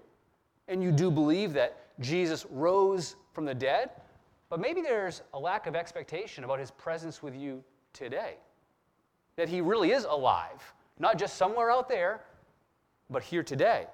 and 0.69 0.83
you 0.83 0.93
do 0.93 1.11
believe 1.11 1.53
that 1.55 1.79
Jesus 2.01 2.47
rose 2.51 3.17
from 3.33 3.45
the 3.45 3.55
dead, 3.55 3.91
but 4.49 4.61
maybe 4.61 4.81
there's 4.81 5.23
a 5.35 5.39
lack 5.39 5.67
of 5.67 5.75
expectation 5.75 6.45
about 6.45 6.59
his 6.59 6.71
presence 6.71 7.23
with 7.23 7.35
you 7.35 7.63
today. 7.93 8.35
That 9.37 9.49
he 9.49 9.61
really 9.61 9.91
is 9.91 10.05
alive, 10.05 10.75
not 10.99 11.19
just 11.19 11.37
somewhere 11.37 11.71
out 11.71 11.89
there, 11.89 12.23
but 13.11 13.23
here 13.23 13.43
today, 13.43 13.87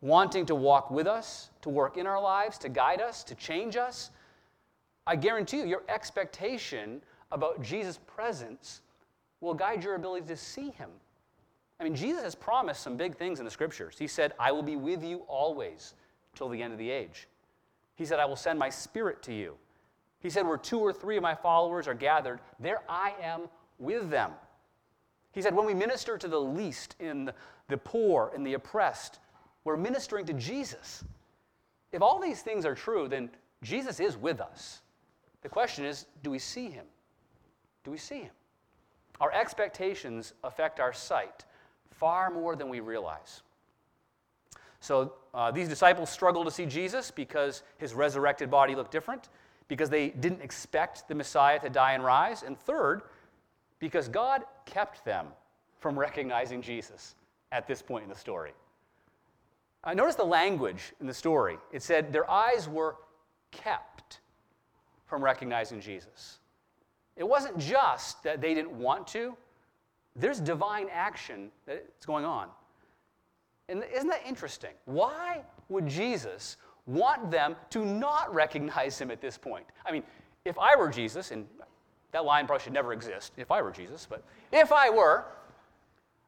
wanting 0.00 0.46
to 0.46 0.54
walk 0.54 0.90
with 0.90 1.06
us, 1.06 1.50
to 1.62 1.68
work 1.68 1.96
in 1.96 2.06
our 2.06 2.20
lives, 2.20 2.58
to 2.58 2.68
guide 2.68 3.00
us, 3.00 3.24
to 3.24 3.34
change 3.34 3.76
us. 3.76 4.10
I 5.06 5.16
guarantee 5.16 5.58
you, 5.58 5.66
your 5.66 5.82
expectation 5.88 7.02
about 7.30 7.62
Jesus' 7.62 7.98
presence 8.06 8.82
will 9.40 9.54
guide 9.54 9.82
your 9.82 9.94
ability 9.94 10.26
to 10.26 10.36
see 10.36 10.70
him. 10.70 10.90
I 11.80 11.84
mean, 11.84 11.96
Jesus 11.96 12.22
has 12.22 12.34
promised 12.34 12.82
some 12.82 12.96
big 12.96 13.16
things 13.16 13.40
in 13.40 13.44
the 13.44 13.50
scriptures. 13.50 13.96
He 13.98 14.06
said, 14.06 14.34
I 14.38 14.52
will 14.52 14.62
be 14.62 14.76
with 14.76 15.02
you 15.02 15.22
always 15.26 15.94
till 16.36 16.48
the 16.48 16.62
end 16.62 16.72
of 16.72 16.78
the 16.78 16.90
age. 16.90 17.26
He 18.02 18.06
said, 18.06 18.18
I 18.18 18.24
will 18.24 18.34
send 18.34 18.58
my 18.58 18.68
spirit 18.68 19.22
to 19.22 19.32
you. 19.32 19.54
He 20.18 20.28
said, 20.28 20.44
Where 20.44 20.58
two 20.58 20.80
or 20.80 20.92
three 20.92 21.16
of 21.16 21.22
my 21.22 21.36
followers 21.36 21.86
are 21.86 21.94
gathered, 21.94 22.40
there 22.58 22.80
I 22.88 23.12
am 23.22 23.42
with 23.78 24.10
them. 24.10 24.32
He 25.30 25.40
said, 25.40 25.54
when 25.54 25.66
we 25.66 25.72
minister 25.72 26.18
to 26.18 26.26
the 26.26 26.40
least 26.40 26.96
in 26.98 27.30
the 27.68 27.76
poor 27.76 28.32
and 28.34 28.44
the 28.44 28.54
oppressed, 28.54 29.20
we're 29.62 29.76
ministering 29.76 30.26
to 30.26 30.32
Jesus. 30.32 31.04
If 31.92 32.02
all 32.02 32.18
these 32.18 32.42
things 32.42 32.66
are 32.66 32.74
true, 32.74 33.06
then 33.06 33.30
Jesus 33.62 34.00
is 34.00 34.16
with 34.16 34.40
us. 34.40 34.82
The 35.42 35.48
question 35.48 35.84
is 35.84 36.06
do 36.24 36.30
we 36.32 36.40
see 36.40 36.70
him? 36.70 36.86
Do 37.84 37.92
we 37.92 37.98
see 37.98 38.22
him? 38.22 38.32
Our 39.20 39.30
expectations 39.32 40.34
affect 40.42 40.80
our 40.80 40.92
sight 40.92 41.44
far 41.92 42.30
more 42.30 42.56
than 42.56 42.68
we 42.68 42.80
realize. 42.80 43.42
So 44.82 45.12
uh, 45.32 45.52
these 45.52 45.68
disciples 45.68 46.10
struggled 46.10 46.44
to 46.46 46.50
see 46.50 46.66
Jesus 46.66 47.12
because 47.12 47.62
his 47.78 47.94
resurrected 47.94 48.50
body 48.50 48.74
looked 48.74 48.90
different, 48.90 49.28
because 49.68 49.88
they 49.88 50.08
didn't 50.08 50.42
expect 50.42 51.06
the 51.06 51.14
Messiah 51.14 51.60
to 51.60 51.70
die 51.70 51.92
and 51.92 52.02
rise, 52.04 52.42
and 52.42 52.58
third, 52.58 53.02
because 53.78 54.08
God 54.08 54.42
kept 54.66 55.04
them 55.04 55.28
from 55.78 55.96
recognizing 55.96 56.60
Jesus 56.60 57.14
at 57.52 57.68
this 57.68 57.80
point 57.80 58.02
in 58.02 58.10
the 58.10 58.16
story. 58.16 58.50
Uh, 59.84 59.94
notice 59.94 60.16
the 60.16 60.24
language 60.24 60.92
in 61.00 61.06
the 61.06 61.14
story. 61.14 61.58
It 61.70 61.84
said 61.84 62.12
their 62.12 62.28
eyes 62.28 62.68
were 62.68 62.96
kept 63.52 64.18
from 65.06 65.22
recognizing 65.22 65.80
Jesus. 65.80 66.38
It 67.16 67.28
wasn't 67.28 67.56
just 67.56 68.20
that 68.24 68.40
they 68.40 68.52
didn't 68.52 68.72
want 68.72 69.06
to, 69.08 69.36
there's 70.16 70.40
divine 70.40 70.88
action 70.92 71.52
that's 71.66 72.04
going 72.04 72.24
on. 72.24 72.48
And 73.68 73.84
isn't 73.94 74.08
that 74.08 74.22
interesting? 74.26 74.72
Why 74.84 75.42
would 75.68 75.86
Jesus 75.86 76.56
want 76.86 77.30
them 77.30 77.56
to 77.70 77.84
not 77.84 78.32
recognize 78.34 78.98
him 78.98 79.10
at 79.10 79.20
this 79.20 79.38
point? 79.38 79.66
I 79.86 79.92
mean, 79.92 80.02
if 80.44 80.58
I 80.58 80.76
were 80.76 80.88
Jesus, 80.88 81.30
and 81.30 81.46
that 82.10 82.24
line 82.24 82.46
probably 82.46 82.64
should 82.64 82.72
never 82.72 82.92
exist 82.92 83.32
if 83.36 83.50
I 83.50 83.62
were 83.62 83.70
Jesus, 83.70 84.06
but 84.08 84.24
if 84.52 84.72
I 84.72 84.90
were, 84.90 85.24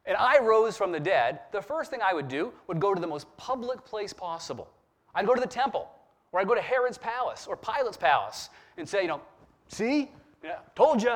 and 0.05 0.15
I 0.17 0.39
rose 0.39 0.77
from 0.77 0.91
the 0.91 0.99
dead, 0.99 1.39
the 1.51 1.61
first 1.61 1.89
thing 1.89 1.99
I 2.03 2.13
would 2.13 2.27
do 2.27 2.53
would 2.67 2.79
go 2.79 2.93
to 2.93 3.01
the 3.01 3.07
most 3.07 3.25
public 3.37 3.83
place 3.83 4.13
possible. 4.13 4.69
I'd 5.13 5.25
go 5.25 5.33
to 5.33 5.41
the 5.41 5.47
temple, 5.47 5.89
or 6.31 6.39
I'd 6.39 6.47
go 6.47 6.55
to 6.55 6.61
Herod's 6.61 6.97
palace 6.97 7.47
or 7.47 7.57
Pilate's 7.57 7.97
palace 7.97 8.49
and 8.77 8.87
say, 8.87 9.01
you 9.01 9.07
know, 9.07 9.21
see, 9.67 10.11
yeah, 10.43 10.57
told 10.75 11.01
you. 11.01 11.15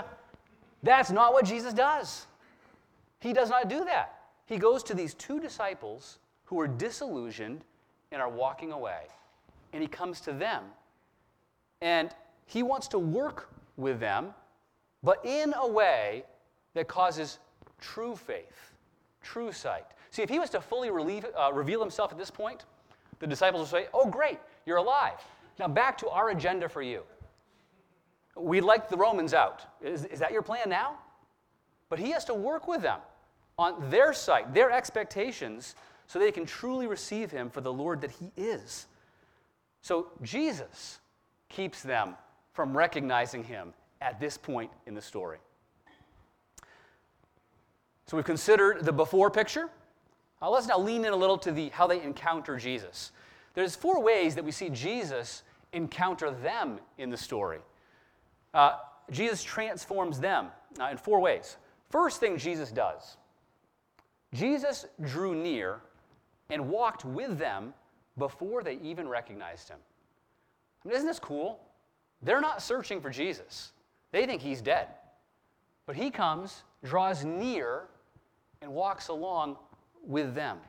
That's 0.81 1.11
not 1.11 1.33
what 1.33 1.45
Jesus 1.45 1.73
does. 1.73 2.25
He 3.19 3.33
does 3.33 3.49
not 3.49 3.69
do 3.69 3.83
that. 3.85 4.18
He 4.49 4.57
goes 4.57 4.81
to 4.85 4.95
these 4.95 5.13
two 5.13 5.39
disciples 5.39 6.17
who 6.45 6.59
are 6.59 6.67
disillusioned 6.67 7.63
and 8.11 8.19
are 8.19 8.29
walking 8.29 8.71
away. 8.71 9.03
And 9.73 9.81
he 9.83 9.87
comes 9.87 10.19
to 10.21 10.33
them. 10.33 10.63
And 11.81 12.09
he 12.47 12.63
wants 12.63 12.87
to 12.89 12.99
work 12.99 13.53
with 13.77 13.99
them, 13.99 14.33
but 15.03 15.23
in 15.23 15.53
a 15.55 15.67
way 15.67 16.23
that 16.73 16.87
causes 16.87 17.37
true 17.79 18.15
faith, 18.15 18.73
true 19.21 19.51
sight. 19.51 19.85
See, 20.09 20.23
if 20.23 20.29
he 20.29 20.39
was 20.39 20.49
to 20.49 20.61
fully 20.61 20.89
relieve, 20.89 21.27
uh, 21.37 21.51
reveal 21.53 21.79
himself 21.79 22.11
at 22.11 22.17
this 22.17 22.31
point, 22.31 22.65
the 23.19 23.27
disciples 23.27 23.71
would 23.71 23.83
say, 23.83 23.87
Oh, 23.93 24.09
great, 24.09 24.39
you're 24.65 24.77
alive. 24.77 25.23
Now 25.59 25.67
back 25.67 25.95
to 25.99 26.09
our 26.09 26.31
agenda 26.31 26.67
for 26.67 26.81
you. 26.81 27.03
We'd 28.35 28.61
like 28.61 28.89
the 28.89 28.97
Romans 28.97 29.35
out. 29.35 29.67
Is, 29.79 30.05
is 30.05 30.17
that 30.19 30.31
your 30.31 30.41
plan 30.41 30.69
now? 30.69 30.97
But 31.89 31.99
he 31.99 32.09
has 32.11 32.25
to 32.25 32.33
work 32.33 32.67
with 32.67 32.81
them 32.81 32.99
on 33.59 33.89
their 33.89 34.13
sight, 34.13 34.53
their 34.53 34.71
expectations, 34.71 35.75
so 36.07 36.17
they 36.17 36.31
can 36.31 36.45
truly 36.45 36.87
receive 36.87 37.29
him 37.29 37.49
for 37.49 37.59
the 37.59 37.71
Lord 37.71 37.99
that 38.01 38.11
he 38.11 38.31
is. 38.37 38.87
So 39.81 40.07
Jesus 40.23 40.99
keeps 41.49 41.83
them 41.83 42.15
from 42.53 42.75
recognizing 42.75 43.43
him 43.43 43.73
at 43.99 44.17
this 44.17 44.37
point 44.37 44.71
in 44.85 44.93
the 44.93 45.01
story. 45.01 45.39
So 48.07 48.15
we've 48.15 48.25
considered 48.25 48.85
the 48.85 48.93
before 48.93 49.29
picture. 49.29 49.69
Uh, 50.41 50.49
let's 50.49 50.67
now 50.67 50.79
lean 50.79 51.03
in 51.03 51.11
a 51.11 51.15
little 51.15 51.37
to 51.39 51.51
the 51.51 51.67
how 51.69 51.85
they 51.85 52.01
encounter 52.01 52.55
Jesus. 52.55 53.11
There's 53.55 53.75
four 53.75 54.01
ways 54.01 54.35
that 54.35 54.45
we 54.45 54.51
see 54.51 54.69
Jesus 54.69 55.43
encounter 55.73 56.31
them 56.31 56.79
in 56.97 57.09
the 57.09 57.17
story. 57.17 57.59
Uh, 58.53 58.77
Jesus 59.11 59.43
transforms 59.43 60.19
them 60.19 60.47
uh, 60.79 60.85
in 60.85 60.97
four 60.97 61.19
ways. 61.19 61.57
First 61.89 62.21
thing 62.21 62.37
Jesus 62.37 62.71
does 62.71 63.17
Jesus 64.33 64.85
drew 65.01 65.35
near 65.35 65.81
and 66.49 66.69
walked 66.69 67.05
with 67.05 67.37
them 67.37 67.73
before 68.17 68.63
they 68.63 68.77
even 68.83 69.07
recognized 69.07 69.69
him. 69.69 69.77
I 70.83 70.87
mean, 70.87 70.95
isn't 70.95 71.07
this 71.07 71.19
cool? 71.19 71.59
They're 72.21 72.41
not 72.41 72.61
searching 72.61 73.01
for 73.01 73.09
Jesus, 73.09 73.73
they 74.11 74.25
think 74.25 74.41
he's 74.41 74.61
dead. 74.61 74.87
But 75.85 75.95
he 75.95 76.11
comes, 76.11 76.61
draws 76.83 77.25
near, 77.25 77.85
and 78.61 78.71
walks 78.71 79.07
along 79.07 79.57
with 80.05 80.35
them. 80.35 80.59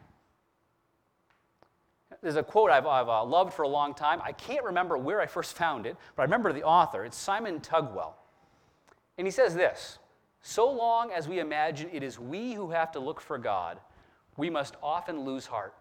There's 2.22 2.36
a 2.36 2.42
quote 2.42 2.70
I've, 2.70 2.86
I've 2.86 3.08
uh, 3.08 3.24
loved 3.24 3.52
for 3.52 3.62
a 3.62 3.68
long 3.68 3.94
time. 3.94 4.20
I 4.24 4.32
can't 4.32 4.64
remember 4.64 4.96
where 4.96 5.20
I 5.20 5.26
first 5.26 5.56
found 5.56 5.86
it, 5.86 5.96
but 6.16 6.22
I 6.22 6.24
remember 6.24 6.52
the 6.52 6.62
author. 6.62 7.04
It's 7.04 7.16
Simon 7.16 7.60
Tugwell. 7.60 8.14
And 9.18 9.26
he 9.26 9.30
says 9.30 9.54
this 9.54 9.98
So 10.42 10.70
long 10.70 11.12
as 11.12 11.28
we 11.28 11.38
imagine 11.38 11.90
it 11.92 12.02
is 12.02 12.18
we 12.18 12.54
who 12.54 12.70
have 12.70 12.92
to 12.92 13.00
look 13.00 13.20
for 13.20 13.38
God, 13.38 13.78
we 14.36 14.48
must 14.48 14.76
often 14.82 15.20
lose 15.20 15.46
heart. 15.46 15.74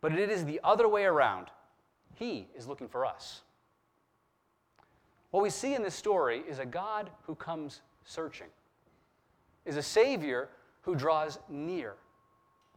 But 0.00 0.12
it 0.12 0.30
is 0.30 0.44
the 0.44 0.60
other 0.64 0.88
way 0.88 1.04
around. 1.04 1.48
He 2.14 2.48
is 2.56 2.66
looking 2.66 2.88
for 2.88 3.06
us. 3.06 3.42
What 5.30 5.42
we 5.42 5.50
see 5.50 5.74
in 5.74 5.82
this 5.82 5.94
story 5.94 6.42
is 6.48 6.58
a 6.58 6.66
God 6.66 7.10
who 7.24 7.34
comes 7.34 7.82
searching, 8.04 8.48
is 9.64 9.76
a 9.76 9.82
Savior 9.82 10.48
who 10.82 10.94
draws 10.94 11.38
near. 11.48 11.94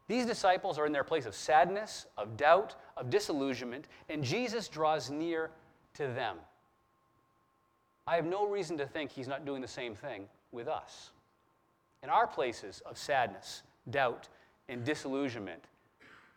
These 0.07 0.25
disciples 0.25 0.77
are 0.77 0.85
in 0.85 0.91
their 0.91 1.05
place 1.05 1.25
of 1.25 1.33
sadness, 1.33 2.05
of 2.17 2.35
doubt, 2.35 2.75
of 2.97 3.09
disillusionment, 3.09 3.87
and 4.09 4.23
Jesus 4.23 4.67
draws 4.67 5.09
near 5.09 5.51
to 5.93 6.07
them. 6.07 6.35
I 8.05 8.17
have 8.17 8.25
no 8.25 8.45
reason 8.45 8.77
to 8.79 8.85
think 8.85 9.11
he's 9.11 9.29
not 9.29 9.45
doing 9.45 9.61
the 9.61 9.67
same 9.67 9.95
thing 9.95 10.27
with 10.51 10.67
us. 10.67 11.11
In 12.03 12.09
our 12.09 12.27
places 12.27 12.81
of 12.85 12.97
sadness, 12.97 13.63
doubt, 13.89 14.27
and 14.69 14.83
disillusionment, 14.83 15.63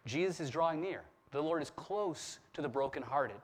Jesus 0.07 0.41
is 0.41 0.51
drawing 0.51 0.81
near. 0.81 1.03
The 1.31 1.43
Lord 1.43 1.63
is 1.63 1.71
close 1.71 2.39
to 2.53 2.63
the 2.63 2.69
brokenhearted. 2.69 3.41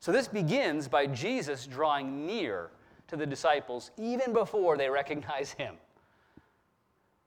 So 0.00 0.12
this 0.12 0.28
begins 0.28 0.88
by 0.88 1.06
Jesus 1.06 1.66
drawing 1.66 2.26
near 2.26 2.70
to 3.08 3.16
the 3.16 3.26
disciples 3.26 3.90
even 3.98 4.32
before 4.32 4.76
they 4.76 4.88
recognize 4.88 5.52
him. 5.52 5.76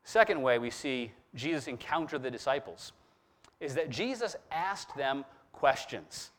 Second 0.04 0.42
way 0.42 0.60
we 0.60 0.70
see 0.70 1.12
Jesus 1.36 1.68
encounter 1.68 2.18
the 2.18 2.32
disciples 2.32 2.92
is 3.60 3.74
that 3.76 3.90
Jesus 3.90 4.36
asked 4.52 4.96
them 4.98 5.24
questions. 5.54 6.32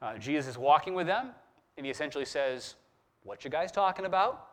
Uh, 0.00 0.18
Jesus 0.18 0.50
is 0.50 0.58
walking 0.58 0.94
with 0.94 1.06
them, 1.06 1.28
and 1.76 1.86
he 1.86 1.92
essentially 1.92 2.24
says, 2.24 2.74
What 3.22 3.44
you 3.44 3.50
guys 3.50 3.70
talking 3.70 4.04
about? 4.04 4.48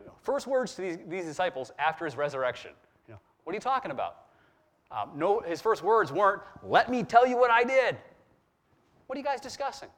You 0.00 0.06
know, 0.06 0.12
first 0.22 0.46
words 0.46 0.74
to 0.74 0.82
these, 0.82 0.98
these, 1.08 1.24
disciples 1.24 1.72
after 1.78 2.04
his 2.04 2.16
resurrection. 2.16 2.72
You 3.08 3.14
know, 3.14 3.20
what 3.44 3.52
are 3.52 3.56
you 3.56 3.60
talking 3.60 3.90
about? 3.90 4.16
Um, 4.90 5.10
no, 5.16 5.40
his 5.40 5.60
first 5.60 5.82
words 5.82 6.12
weren't, 6.12 6.42
Let 6.62 6.90
me 6.90 7.02
tell 7.02 7.26
you 7.26 7.36
what 7.36 7.50
I 7.50 7.64
did. 7.64 7.96
What 9.06 9.16
are 9.16 9.18
you 9.18 9.24
guys 9.24 9.40
discussing? 9.40 9.88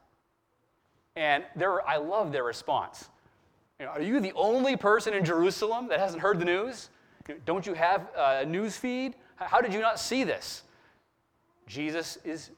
And 1.15 1.43
there, 1.55 1.87
I 1.87 1.97
love 1.97 2.31
their 2.31 2.43
response. 2.43 3.09
You 3.79 3.85
know, 3.85 3.91
are 3.93 4.01
you 4.01 4.19
the 4.19 4.33
only 4.33 4.75
person 4.75 5.13
in 5.13 5.23
Jerusalem 5.25 5.87
that 5.89 5.99
hasn't 5.99 6.21
heard 6.21 6.39
the 6.39 6.45
news? 6.45 6.89
Don't 7.45 7.65
you 7.65 7.73
have 7.73 8.09
a 8.15 8.45
news 8.45 8.77
feed? 8.77 9.15
How 9.35 9.61
did 9.61 9.73
you 9.73 9.79
not 9.79 9.99
see 9.99 10.23
this? 10.23 10.63
Jesus 11.67 12.17
is 12.23 12.49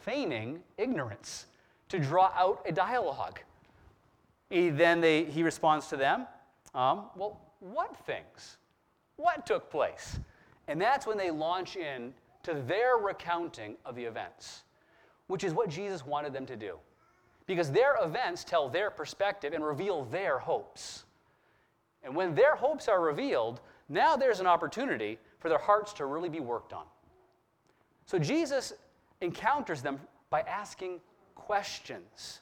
feigning 0.00 0.60
ignorance 0.78 1.46
to 1.88 1.98
draw 1.98 2.32
out 2.34 2.62
a 2.66 2.72
dialogue. 2.72 3.40
He, 4.48 4.70
then 4.70 5.00
they, 5.00 5.24
he 5.24 5.42
responds 5.42 5.88
to 5.88 5.96
them, 5.96 6.26
um, 6.74 7.06
Well, 7.16 7.40
what 7.60 7.96
things? 8.06 8.58
What 9.16 9.46
took 9.46 9.70
place? 9.70 10.18
And 10.68 10.80
that's 10.80 11.06
when 11.06 11.18
they 11.18 11.30
launch 11.30 11.76
in 11.76 12.12
to 12.42 12.54
their 12.54 12.96
recounting 12.96 13.76
of 13.84 13.94
the 13.94 14.04
events, 14.04 14.62
which 15.26 15.44
is 15.44 15.54
what 15.54 15.68
Jesus 15.68 16.04
wanted 16.04 16.32
them 16.32 16.46
to 16.46 16.56
do. 16.56 16.76
Because 17.46 17.70
their 17.70 17.96
events 18.02 18.44
tell 18.44 18.68
their 18.68 18.90
perspective 18.90 19.52
and 19.52 19.64
reveal 19.64 20.04
their 20.04 20.38
hopes. 20.38 21.04
And 22.02 22.16
when 22.16 22.34
their 22.34 22.56
hopes 22.56 22.88
are 22.88 23.00
revealed, 23.00 23.60
now 23.88 24.16
there's 24.16 24.40
an 24.40 24.46
opportunity 24.46 25.18
for 25.38 25.48
their 25.48 25.58
hearts 25.58 25.92
to 25.94 26.06
really 26.06 26.28
be 26.28 26.40
worked 26.40 26.72
on. 26.72 26.84
So 28.06 28.18
Jesus 28.18 28.72
encounters 29.20 29.82
them 29.82 30.00
by 30.30 30.40
asking 30.42 31.00
questions. 31.34 32.40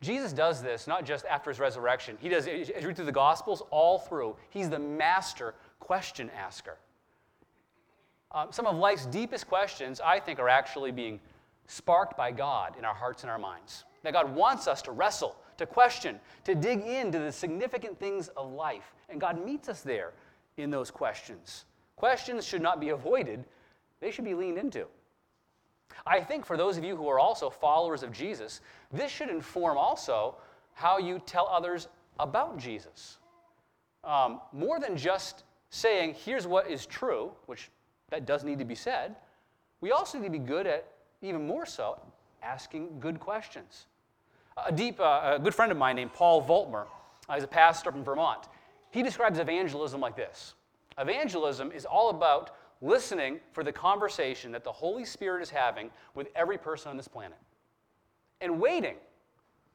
Jesus 0.00 0.32
does 0.32 0.62
this 0.62 0.86
not 0.86 1.04
just 1.04 1.26
after 1.26 1.50
his 1.50 1.60
resurrection. 1.60 2.16
He 2.20 2.28
does, 2.28 2.46
you 2.46 2.64
read 2.82 2.96
through 2.96 3.04
the 3.04 3.12
Gospels, 3.12 3.62
all 3.70 3.98
through. 3.98 4.36
He's 4.48 4.70
the 4.70 4.78
master 4.78 5.54
question 5.78 6.30
asker. 6.36 6.78
Um, 8.32 8.48
some 8.50 8.66
of 8.66 8.76
life's 8.76 9.06
deepest 9.06 9.48
questions, 9.48 10.00
I 10.00 10.20
think, 10.20 10.38
are 10.38 10.48
actually 10.48 10.92
being 10.92 11.20
sparked 11.66 12.16
by 12.16 12.30
God 12.32 12.76
in 12.78 12.84
our 12.84 12.94
hearts 12.94 13.22
and 13.22 13.30
our 13.30 13.38
minds. 13.38 13.84
That 14.02 14.12
God 14.12 14.34
wants 14.34 14.66
us 14.66 14.80
to 14.82 14.92
wrestle, 14.92 15.36
to 15.58 15.66
question, 15.66 16.18
to 16.44 16.54
dig 16.54 16.80
into 16.80 17.18
the 17.18 17.32
significant 17.32 17.98
things 17.98 18.28
of 18.28 18.52
life. 18.52 18.94
And 19.08 19.20
God 19.20 19.44
meets 19.44 19.68
us 19.68 19.82
there 19.82 20.12
in 20.56 20.70
those 20.70 20.90
questions. 20.90 21.64
Questions 21.96 22.46
should 22.46 22.62
not 22.62 22.80
be 22.80 22.90
avoided, 22.90 23.44
they 24.00 24.10
should 24.10 24.24
be 24.24 24.34
leaned 24.34 24.58
into. 24.58 24.86
I 26.06 26.20
think 26.20 26.46
for 26.46 26.56
those 26.56 26.76
of 26.76 26.84
you 26.84 26.96
who 26.96 27.08
are 27.08 27.18
also 27.18 27.50
followers 27.50 28.02
of 28.02 28.12
Jesus, 28.12 28.60
this 28.92 29.10
should 29.10 29.28
inform 29.28 29.76
also 29.76 30.36
how 30.74 30.98
you 30.98 31.20
tell 31.26 31.48
others 31.48 31.88
about 32.18 32.58
Jesus. 32.58 33.18
Um, 34.04 34.40
more 34.52 34.80
than 34.80 34.96
just 34.96 35.44
saying, 35.70 36.14
here's 36.24 36.46
what 36.46 36.70
is 36.70 36.86
true, 36.86 37.32
which 37.46 37.70
that 38.10 38.26
does 38.26 38.44
need 38.44 38.58
to 38.58 38.64
be 38.64 38.74
said, 38.74 39.16
we 39.80 39.92
also 39.92 40.18
need 40.18 40.26
to 40.26 40.30
be 40.30 40.38
good 40.38 40.66
at, 40.66 40.86
even 41.22 41.46
more 41.46 41.66
so, 41.66 41.98
asking 42.42 42.98
good 43.00 43.20
questions. 43.20 43.86
A 44.66 44.72
deep, 44.72 45.00
uh, 45.00 45.36
a 45.36 45.38
good 45.38 45.54
friend 45.54 45.70
of 45.70 45.78
mine 45.78 45.96
named 45.96 46.12
Paul 46.12 46.42
Voltmer, 46.42 46.86
uh, 47.28 47.34
he's 47.34 47.44
a 47.44 47.48
pastor 47.48 47.92
from 47.92 48.04
Vermont. 48.04 48.48
He 48.90 49.02
describes 49.02 49.38
evangelism 49.38 50.00
like 50.00 50.16
this 50.16 50.54
Evangelism 50.98 51.72
is 51.72 51.84
all 51.84 52.10
about 52.10 52.56
listening 52.80 53.40
for 53.52 53.62
the 53.62 53.72
conversation 53.72 54.52
that 54.52 54.64
the 54.64 54.72
Holy 54.72 55.04
Spirit 55.04 55.42
is 55.42 55.50
having 55.50 55.90
with 56.14 56.28
every 56.34 56.58
person 56.58 56.90
on 56.90 56.96
this 56.96 57.08
planet 57.08 57.38
and 58.40 58.60
waiting 58.60 58.96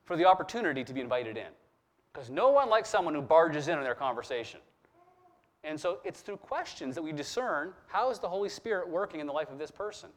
for 0.05 0.15
the 0.15 0.25
opportunity 0.25 0.83
to 0.83 0.93
be 0.93 1.01
invited 1.01 1.37
in. 1.37 1.47
Because 2.13 2.29
no 2.29 2.49
one 2.49 2.69
likes 2.69 2.89
someone 2.89 3.13
who 3.13 3.21
barges 3.21 3.67
in 3.67 3.77
on 3.77 3.83
their 3.83 3.95
conversation. 3.95 4.59
And 5.63 5.79
so 5.79 5.99
it's 6.03 6.21
through 6.21 6.37
questions 6.37 6.95
that 6.95 7.01
we 7.01 7.11
discern 7.11 7.73
how 7.87 8.11
is 8.11 8.19
the 8.19 8.29
Holy 8.29 8.49
Spirit 8.49 8.87
working 8.87 9.19
in 9.19 9.27
the 9.27 9.33
life 9.33 9.51
of 9.51 9.57
this 9.57 9.71
person. 9.71 10.09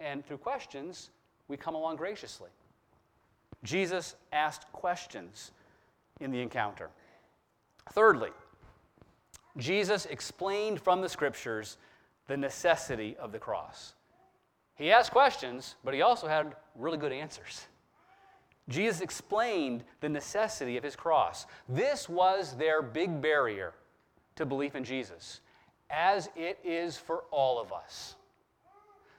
And 0.00 0.24
through 0.24 0.38
questions, 0.38 1.10
we 1.48 1.56
come 1.56 1.74
along 1.74 1.96
graciously. 1.96 2.50
Jesus 3.64 4.14
asked 4.32 4.70
questions 4.72 5.50
in 6.20 6.30
the 6.30 6.40
encounter. 6.40 6.90
Thirdly, 7.92 8.30
Jesus 9.56 10.06
explained 10.06 10.80
from 10.80 11.00
the 11.00 11.08
scriptures 11.08 11.78
the 12.26 12.36
necessity 12.36 13.16
of 13.18 13.32
the 13.32 13.38
cross. 13.38 13.94
He 14.74 14.92
asked 14.92 15.10
questions, 15.10 15.76
but 15.84 15.94
he 15.94 16.02
also 16.02 16.28
had 16.28 16.54
really 16.74 16.98
good 16.98 17.12
answers. 17.12 17.66
Jesus 18.68 19.00
explained 19.00 19.84
the 20.00 20.08
necessity 20.08 20.76
of 20.76 20.84
his 20.84 20.96
cross. 20.96 21.46
This 21.68 22.08
was 22.08 22.56
their 22.56 22.82
big 22.82 23.22
barrier 23.22 23.72
to 24.34 24.44
belief 24.44 24.74
in 24.74 24.84
Jesus, 24.84 25.40
as 25.88 26.28
it 26.36 26.58
is 26.64 26.98
for 26.98 27.24
all 27.30 27.60
of 27.60 27.72
us. 27.72 28.16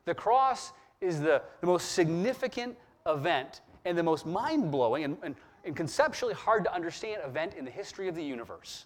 The 0.05 0.13
cross 0.13 0.73
is 1.01 1.19
the, 1.19 1.41
the 1.61 1.67
most 1.67 1.93
significant 1.93 2.77
event 3.07 3.61
and 3.85 3.97
the 3.97 4.03
most 4.03 4.25
mind 4.25 4.69
blowing 4.69 5.05
and, 5.05 5.17
and, 5.23 5.35
and 5.63 5.75
conceptually 5.75 6.33
hard 6.33 6.63
to 6.65 6.73
understand 6.73 7.21
event 7.25 7.55
in 7.55 7.65
the 7.65 7.71
history 7.71 8.07
of 8.07 8.15
the 8.15 8.23
universe 8.23 8.85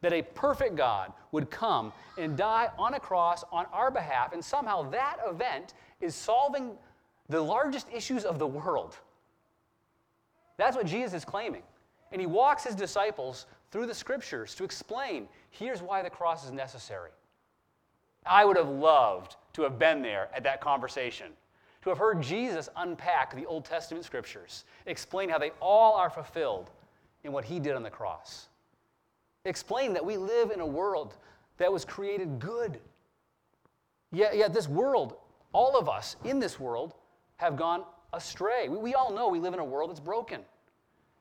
that 0.00 0.12
a 0.12 0.22
perfect 0.22 0.76
God 0.76 1.12
would 1.32 1.50
come 1.50 1.92
and 2.16 2.36
die 2.36 2.68
on 2.78 2.94
a 2.94 3.00
cross 3.00 3.44
on 3.50 3.66
our 3.72 3.90
behalf, 3.90 4.32
and 4.32 4.44
somehow 4.44 4.88
that 4.90 5.16
event 5.26 5.74
is 6.00 6.14
solving 6.14 6.72
the 7.28 7.40
largest 7.40 7.88
issues 7.92 8.24
of 8.24 8.38
the 8.38 8.46
world. 8.46 8.96
That's 10.56 10.76
what 10.76 10.86
Jesus 10.86 11.14
is 11.14 11.24
claiming. 11.24 11.62
And 12.10 12.20
he 12.20 12.26
walks 12.26 12.64
his 12.64 12.74
disciples 12.74 13.46
through 13.70 13.86
the 13.86 13.94
scriptures 13.94 14.54
to 14.54 14.64
explain 14.64 15.28
here's 15.50 15.82
why 15.82 16.02
the 16.02 16.10
cross 16.10 16.44
is 16.44 16.52
necessary. 16.52 17.10
I 18.24 18.44
would 18.44 18.56
have 18.56 18.68
loved 18.68 19.36
to 19.54 19.62
have 19.62 19.78
been 19.78 20.02
there 20.02 20.28
at 20.34 20.42
that 20.44 20.60
conversation, 20.60 21.32
to 21.82 21.90
have 21.90 21.98
heard 21.98 22.22
Jesus 22.22 22.68
unpack 22.76 23.34
the 23.34 23.46
Old 23.46 23.64
Testament 23.64 24.04
scriptures, 24.04 24.64
explain 24.86 25.28
how 25.28 25.38
they 25.38 25.52
all 25.60 25.94
are 25.94 26.10
fulfilled 26.10 26.70
in 27.24 27.32
what 27.32 27.44
he 27.44 27.60
did 27.60 27.74
on 27.74 27.82
the 27.82 27.90
cross 27.90 28.47
explain 29.44 29.92
that 29.94 30.04
we 30.04 30.16
live 30.16 30.50
in 30.50 30.60
a 30.60 30.66
world 30.66 31.16
that 31.58 31.72
was 31.72 31.84
created 31.84 32.38
good. 32.38 32.80
Yet, 34.10 34.36
yet 34.36 34.54
this 34.54 34.68
world, 34.68 35.16
all 35.52 35.78
of 35.78 35.88
us 35.88 36.16
in 36.24 36.38
this 36.38 36.58
world, 36.58 36.94
have 37.36 37.56
gone 37.56 37.84
astray. 38.12 38.68
We, 38.68 38.78
we 38.78 38.94
all 38.94 39.12
know 39.12 39.28
we 39.28 39.40
live 39.40 39.54
in 39.54 39.60
a 39.60 39.64
world 39.64 39.90
that's 39.90 40.00
broken. 40.00 40.40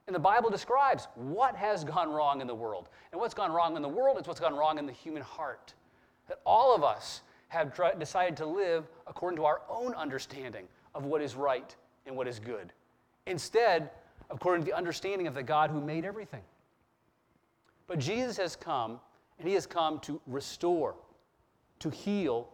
And 0.08 0.16
the 0.16 0.20
Bible 0.20 0.50
describes 0.50 1.08
what 1.16 1.56
has 1.56 1.84
gone 1.84 2.10
wrong 2.10 2.40
in 2.40 2.48
the 2.48 2.56
world. 2.56 2.90
And 3.12 3.20
what's 3.20 3.34
gone 3.34 3.52
wrong 3.52 3.76
in 3.76 3.82
the 3.82 3.90
world 3.90 4.18
is 4.20 4.26
what's 4.26 4.40
gone 4.40 4.56
wrong 4.56 4.78
in 4.78 4.86
the 4.86 4.94
human 4.94 5.22
heart. 5.22 5.74
That 6.28 6.40
all 6.46 6.74
of 6.74 6.84
us 6.84 7.22
have 7.50 7.74
tried, 7.74 8.00
decided 8.00 8.38
to 8.38 8.46
live 8.46 8.88
according 9.06 9.38
to 9.38 9.46
our 9.46 9.62
own 9.70 9.94
understanding 9.94 10.66
of 10.96 11.06
what 11.06 11.22
is 11.22 11.36
right 11.36 11.76
and 12.06 12.16
what 12.16 12.28
is 12.28 12.40
good, 12.40 12.72
instead, 13.26 13.90
according 14.30 14.64
to 14.64 14.72
the 14.72 14.76
understanding 14.76 15.28
of 15.28 15.34
the 15.34 15.44
God 15.44 15.70
who 15.70 15.82
made 15.82 16.06
everything. 16.06 16.42
But 17.88 18.00
Jesus 18.00 18.38
has 18.38 18.56
come, 18.56 19.00
and 19.40 19.48
he 19.48 19.54
has 19.54 19.66
come 19.66 20.00
to 20.02 20.22
restore, 20.28 20.96
to 21.80 21.90
heal, 21.90 22.50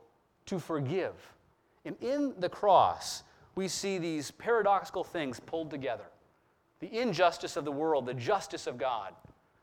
to 0.46 0.60
forgive. 0.60 1.14
And 1.86 1.96
in 2.02 2.34
the 2.40 2.50
cross, 2.50 3.24
we 3.56 3.68
see 3.68 3.98
these 3.98 4.32
paradoxical 4.32 5.04
things 5.04 5.40
pulled 5.40 5.70
together 5.70 6.06
the 6.80 7.00
injustice 7.00 7.56
of 7.56 7.64
the 7.64 7.72
world, 7.72 8.06
the 8.06 8.14
justice 8.14 8.68
of 8.68 8.78
God, 8.78 9.14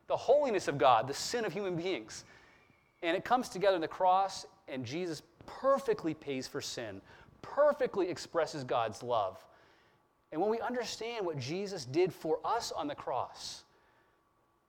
the 0.06 0.16
holiness 0.16 0.68
of 0.68 0.78
God, 0.78 1.06
the 1.06 1.12
sin 1.12 1.44
of 1.44 1.52
human 1.52 1.76
beings. 1.76 2.24
And 3.02 3.14
it 3.14 3.26
comes 3.26 3.50
together 3.50 3.74
in 3.74 3.82
the 3.82 3.88
cross, 3.88 4.46
and 4.68 4.86
Jesus 4.86 5.20
perfectly 5.44 6.14
pays 6.14 6.48
for 6.48 6.62
sin, 6.62 7.02
perfectly 7.42 8.08
expresses 8.08 8.64
God's 8.64 9.02
love. 9.02 9.44
And 10.32 10.40
when 10.40 10.50
we 10.50 10.60
understand 10.60 11.26
what 11.26 11.38
Jesus 11.38 11.84
did 11.84 12.10
for 12.10 12.38
us 12.42 12.72
on 12.72 12.86
the 12.86 12.94
cross, 12.94 13.64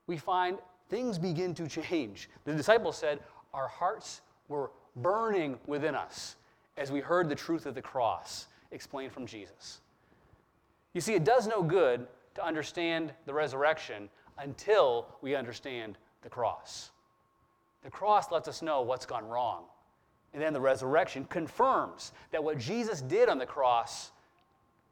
we 0.08 0.18
find 0.18 0.58
things 0.92 1.18
begin 1.18 1.56
to 1.56 1.68
change. 1.68 2.30
The 2.44 2.54
disciples 2.54 2.98
said, 2.98 3.20
Our 3.54 3.68
hearts 3.68 4.22
were 4.50 4.72
burning 4.98 5.58
within 5.66 5.96
us 5.96 6.36
as 6.78 6.92
we 6.92 7.00
heard 7.00 7.30
the 7.30 7.36
truth 7.36 7.66
of 7.66 7.74
the 7.74 7.82
cross 7.82 8.48
explained 8.72 9.14
from 9.14 9.26
Jesus. 9.26 9.80
You 10.94 11.02
see, 11.02 11.14
it 11.14 11.24
does 11.24 11.48
no 11.48 11.64
good 11.64 12.06
to 12.36 12.46
understand 12.46 13.14
the 13.26 13.34
resurrection 13.34 14.10
until 14.38 15.08
we 15.22 15.34
understand 15.34 15.98
the 16.24 16.30
cross. 16.30 16.92
The 17.84 17.90
cross 17.90 18.30
lets 18.30 18.50
us 18.50 18.62
know 18.62 18.82
what's 18.82 19.06
gone 19.06 19.28
wrong. 19.28 19.64
And 20.34 20.42
then 20.42 20.54
the 20.54 20.62
resurrection 20.62 21.26
confirms 21.26 22.12
that 22.32 22.44
what 22.44 22.58
Jesus 22.58 23.02
did 23.02 23.30
on 23.30 23.38
the 23.38 23.46
cross 23.46 24.12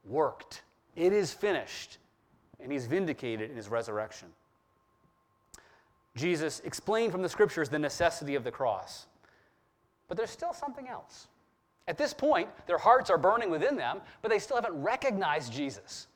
worked. 0.06 0.64
It 0.96 1.12
is 1.14 1.34
finished. 1.34 1.98
And 2.62 2.72
he's 2.72 2.86
vindicated 2.88 3.50
in 3.50 3.58
his 3.58 3.70
resurrection. 3.70 4.30
Jesus 6.16 6.62
explained 6.62 7.12
from 7.12 7.22
the 7.22 7.30
scriptures 7.30 7.70
the 7.70 7.80
necessity 7.80 8.36
of 8.36 8.44
the 8.44 8.52
cross. 8.52 9.08
But 10.08 10.18
there's 10.18 10.32
still 10.32 10.54
something 10.54 10.88
else. 10.88 11.28
At 11.88 11.98
this 11.98 12.14
point, 12.14 12.50
their 12.68 12.78
hearts 12.78 13.10
are 13.10 13.18
burning 13.18 13.50
within 13.50 13.76
them, 13.76 14.02
but 14.22 14.30
they 14.30 14.40
still 14.40 14.58
haven't 14.58 14.80
recognized 14.80 15.52
Jesus. 15.52 16.08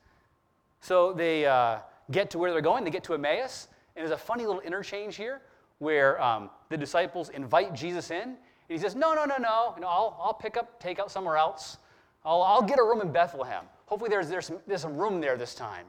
So 0.81 1.13
they 1.13 1.45
uh, 1.45 1.79
get 2.11 2.29
to 2.31 2.37
where 2.37 2.51
they're 2.51 2.61
going, 2.61 2.83
they 2.83 2.91
get 2.91 3.03
to 3.05 3.13
Emmaus, 3.13 3.69
and 3.95 4.05
there's 4.05 4.13
a 4.13 4.21
funny 4.23 4.45
little 4.45 4.61
interchange 4.61 5.15
here 5.15 5.41
where 5.79 6.21
um, 6.21 6.49
the 6.69 6.77
disciples 6.77 7.29
invite 7.29 7.73
Jesus 7.73 8.11
in, 8.11 8.21
and 8.21 8.37
he 8.67 8.77
says, 8.77 8.95
No, 8.95 9.13
no, 9.13 9.25
no, 9.25 9.37
no, 9.37 9.73
you 9.75 9.81
know, 9.81 9.87
I'll, 9.87 10.19
I'll 10.21 10.33
pick 10.33 10.57
up, 10.57 10.79
take 10.79 10.99
out 10.99 11.11
somewhere 11.11 11.37
else. 11.37 11.77
I'll, 12.25 12.41
I'll 12.41 12.61
get 12.61 12.79
a 12.79 12.83
room 12.83 13.01
in 13.01 13.11
Bethlehem. 13.11 13.65
Hopefully, 13.85 14.09
there's, 14.09 14.29
there's, 14.29 14.45
some, 14.45 14.59
there's 14.67 14.81
some 14.81 14.97
room 14.97 15.19
there 15.19 15.37
this 15.37 15.55
time. 15.55 15.85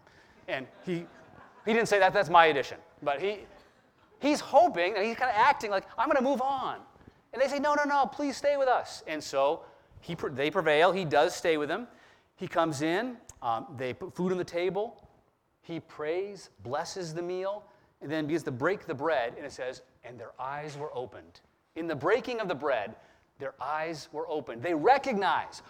And 0.48 0.66
he, 0.84 1.06
he 1.64 1.72
didn't 1.72 1.88
say 1.88 1.98
that, 1.98 2.12
that's 2.12 2.30
my 2.30 2.46
addition. 2.46 2.78
But 3.02 3.20
he, 3.20 3.40
He's 4.20 4.40
hoping, 4.40 4.94
and 4.94 5.04
he's 5.04 5.16
kind 5.16 5.30
of 5.30 5.36
acting 5.36 5.70
like, 5.70 5.84
I'm 5.98 6.08
going 6.08 6.16
to 6.16 6.22
move 6.22 6.40
on. 6.40 6.78
And 7.32 7.42
they 7.42 7.48
say, 7.48 7.58
No, 7.58 7.74
no, 7.74 7.84
no, 7.84 8.06
please 8.06 8.36
stay 8.36 8.56
with 8.56 8.68
us. 8.68 9.02
And 9.06 9.22
so 9.22 9.62
he, 10.00 10.16
they 10.30 10.50
prevail. 10.50 10.92
He 10.92 11.04
does 11.04 11.34
stay 11.34 11.56
with 11.56 11.68
them. 11.68 11.88
He 12.36 12.48
comes 12.48 12.82
in, 12.82 13.16
um, 13.42 13.66
they 13.76 13.92
put 13.92 14.14
food 14.14 14.32
on 14.32 14.38
the 14.38 14.44
table. 14.44 15.08
He 15.62 15.80
prays, 15.80 16.50
blesses 16.62 17.14
the 17.14 17.22
meal, 17.22 17.64
and 18.02 18.10
then 18.10 18.26
begins 18.26 18.42
to 18.44 18.50
break 18.50 18.86
the 18.86 18.94
bread. 18.94 19.34
And 19.36 19.46
it 19.46 19.52
says, 19.52 19.82
And 20.04 20.18
their 20.18 20.32
eyes 20.38 20.76
were 20.76 20.90
opened. 20.94 21.40
In 21.76 21.86
the 21.86 21.94
breaking 21.94 22.40
of 22.40 22.48
the 22.48 22.54
bread, 22.54 22.94
their 23.38 23.54
eyes 23.60 24.08
were 24.12 24.28
opened. 24.28 24.62
They 24.62 24.74
recognize 24.74 25.62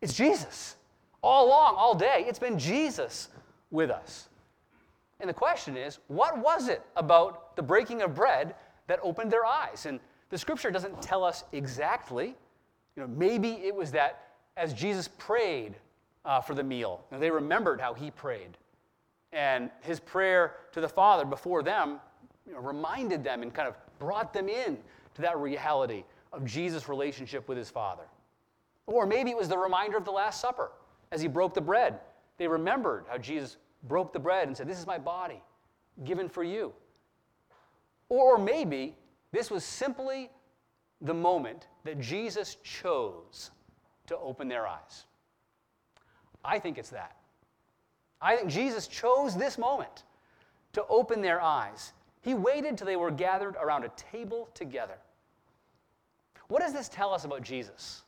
it's 0.00 0.14
Jesus. 0.14 0.76
All 1.22 1.46
along, 1.46 1.76
all 1.76 1.94
day, 1.94 2.24
it's 2.26 2.40
been 2.40 2.58
Jesus 2.58 3.28
with 3.70 3.90
us. 3.90 4.28
And 5.20 5.30
the 5.30 5.34
question 5.34 5.76
is, 5.76 6.00
what 6.08 6.36
was 6.38 6.68
it 6.68 6.82
about 6.96 7.41
the 7.56 7.62
breaking 7.62 8.02
of 8.02 8.14
bread 8.14 8.54
that 8.86 8.98
opened 9.02 9.30
their 9.30 9.44
eyes? 9.44 9.86
And 9.86 10.00
the 10.30 10.38
scripture 10.38 10.70
doesn't 10.70 11.00
tell 11.02 11.24
us 11.24 11.44
exactly. 11.52 12.34
You 12.96 13.02
know, 13.02 13.08
maybe 13.08 13.52
it 13.64 13.74
was 13.74 13.90
that 13.92 14.28
as 14.56 14.74
Jesus 14.74 15.08
prayed 15.18 15.74
uh, 16.24 16.40
for 16.40 16.54
the 16.54 16.62
meal, 16.62 17.04
they 17.10 17.30
remembered 17.30 17.80
how 17.80 17.94
he 17.94 18.10
prayed. 18.10 18.56
And 19.32 19.70
his 19.80 19.98
prayer 19.98 20.56
to 20.72 20.80
the 20.80 20.88
Father 20.88 21.24
before 21.24 21.62
them 21.62 22.00
you 22.46 22.52
know, 22.52 22.60
reminded 22.60 23.24
them 23.24 23.42
and 23.42 23.52
kind 23.52 23.68
of 23.68 23.76
brought 23.98 24.32
them 24.32 24.48
in 24.48 24.76
to 25.14 25.22
that 25.22 25.38
reality 25.38 26.04
of 26.32 26.44
Jesus' 26.44 26.88
relationship 26.88 27.48
with 27.48 27.56
his 27.56 27.70
Father. 27.70 28.04
Or 28.86 29.06
maybe 29.06 29.30
it 29.30 29.36
was 29.36 29.48
the 29.48 29.56
reminder 29.56 29.96
of 29.96 30.04
the 30.04 30.10
Last 30.10 30.40
Supper 30.40 30.72
as 31.12 31.22
he 31.22 31.28
broke 31.28 31.54
the 31.54 31.60
bread 31.60 31.98
they 32.42 32.48
remembered 32.48 33.04
how 33.08 33.18
Jesus 33.18 33.56
broke 33.84 34.12
the 34.12 34.18
bread 34.18 34.48
and 34.48 34.56
said, 34.56 34.68
This 34.68 34.80
is 34.80 34.86
my 34.86 34.98
body 34.98 35.40
given 36.04 36.28
for 36.28 36.42
you. 36.42 36.72
Or 38.12 38.36
maybe 38.36 38.94
this 39.30 39.50
was 39.50 39.64
simply 39.64 40.28
the 41.00 41.14
moment 41.14 41.68
that 41.84 41.98
Jesus 41.98 42.58
chose 42.62 43.50
to 44.06 44.18
open 44.18 44.48
their 44.48 44.66
eyes. 44.66 45.06
I 46.44 46.58
think 46.58 46.76
it's 46.76 46.90
that. 46.90 47.16
I 48.20 48.36
think 48.36 48.50
Jesus 48.50 48.86
chose 48.86 49.34
this 49.34 49.56
moment 49.56 50.02
to 50.74 50.84
open 50.88 51.22
their 51.22 51.40
eyes. 51.40 51.94
He 52.20 52.34
waited 52.34 52.76
till 52.76 52.86
they 52.86 52.96
were 52.96 53.10
gathered 53.10 53.56
around 53.56 53.84
a 53.84 53.92
table 53.96 54.50
together. 54.52 54.98
What 56.48 56.60
does 56.60 56.74
this 56.74 56.90
tell 56.90 57.14
us 57.14 57.24
about 57.24 57.40
Jesus, 57.40 58.02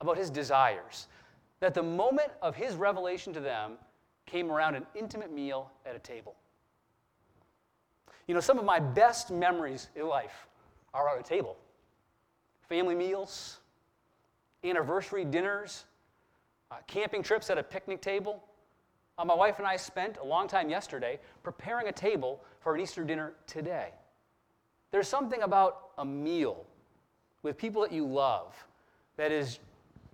about 0.00 0.16
his 0.16 0.30
desires? 0.30 1.08
That 1.58 1.74
the 1.74 1.82
moment 1.82 2.30
of 2.42 2.54
his 2.54 2.76
revelation 2.76 3.32
to 3.32 3.40
them 3.40 3.72
came 4.24 4.52
around 4.52 4.76
an 4.76 4.86
intimate 4.94 5.32
meal 5.32 5.72
at 5.84 5.96
a 5.96 5.98
table. 5.98 6.36
You 8.28 8.34
know, 8.34 8.40
some 8.40 8.58
of 8.58 8.64
my 8.66 8.78
best 8.78 9.30
memories 9.30 9.88
in 9.96 10.06
life 10.06 10.46
are 10.94 11.06
around 11.06 11.18
a 11.18 11.22
table 11.22 11.56
family 12.68 12.94
meals, 12.94 13.60
anniversary 14.62 15.24
dinners, 15.24 15.86
uh, 16.70 16.76
camping 16.86 17.22
trips 17.22 17.48
at 17.48 17.56
a 17.56 17.62
picnic 17.62 18.02
table. 18.02 18.44
Uh, 19.16 19.24
my 19.24 19.34
wife 19.34 19.58
and 19.58 19.66
I 19.66 19.76
spent 19.76 20.18
a 20.18 20.24
long 20.24 20.46
time 20.46 20.68
yesterday 20.68 21.18
preparing 21.42 21.88
a 21.88 21.92
table 21.92 22.44
for 22.60 22.74
an 22.74 22.80
Easter 22.82 23.04
dinner 23.04 23.32
today. 23.46 23.88
There's 24.90 25.08
something 25.08 25.42
about 25.42 25.92
a 25.96 26.04
meal 26.04 26.66
with 27.42 27.56
people 27.56 27.80
that 27.80 27.92
you 27.92 28.04
love 28.06 28.54
that 29.16 29.32
is 29.32 29.60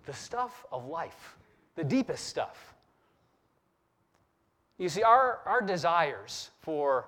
the 0.07 0.13
stuff 0.13 0.65
of 0.71 0.87
life, 0.87 1.37
the 1.75 1.83
deepest 1.83 2.29
stuff. 2.29 2.75
You 4.79 4.89
see, 4.89 5.03
our, 5.03 5.41
our 5.45 5.61
desires 5.61 6.51
for 6.61 7.07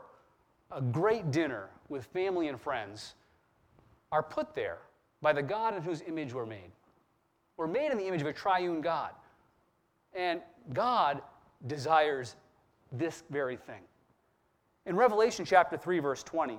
a 0.70 0.80
great 0.80 1.30
dinner 1.30 1.68
with 1.88 2.04
family 2.06 2.48
and 2.48 2.60
friends 2.60 3.14
are 4.12 4.22
put 4.22 4.54
there 4.54 4.78
by 5.22 5.32
the 5.32 5.42
God 5.42 5.76
in 5.76 5.82
whose 5.82 6.02
image 6.06 6.32
we're 6.32 6.46
made. 6.46 6.70
We're 7.56 7.66
made 7.66 7.90
in 7.90 7.98
the 7.98 8.06
image 8.06 8.20
of 8.20 8.26
a 8.26 8.32
triune 8.32 8.80
God. 8.80 9.10
And 10.14 10.40
God 10.72 11.22
desires 11.66 12.36
this 12.92 13.22
very 13.30 13.56
thing. 13.56 13.82
In 14.86 14.96
Revelation 14.96 15.44
chapter 15.44 15.76
3, 15.76 15.98
verse 15.98 16.22
20, 16.22 16.58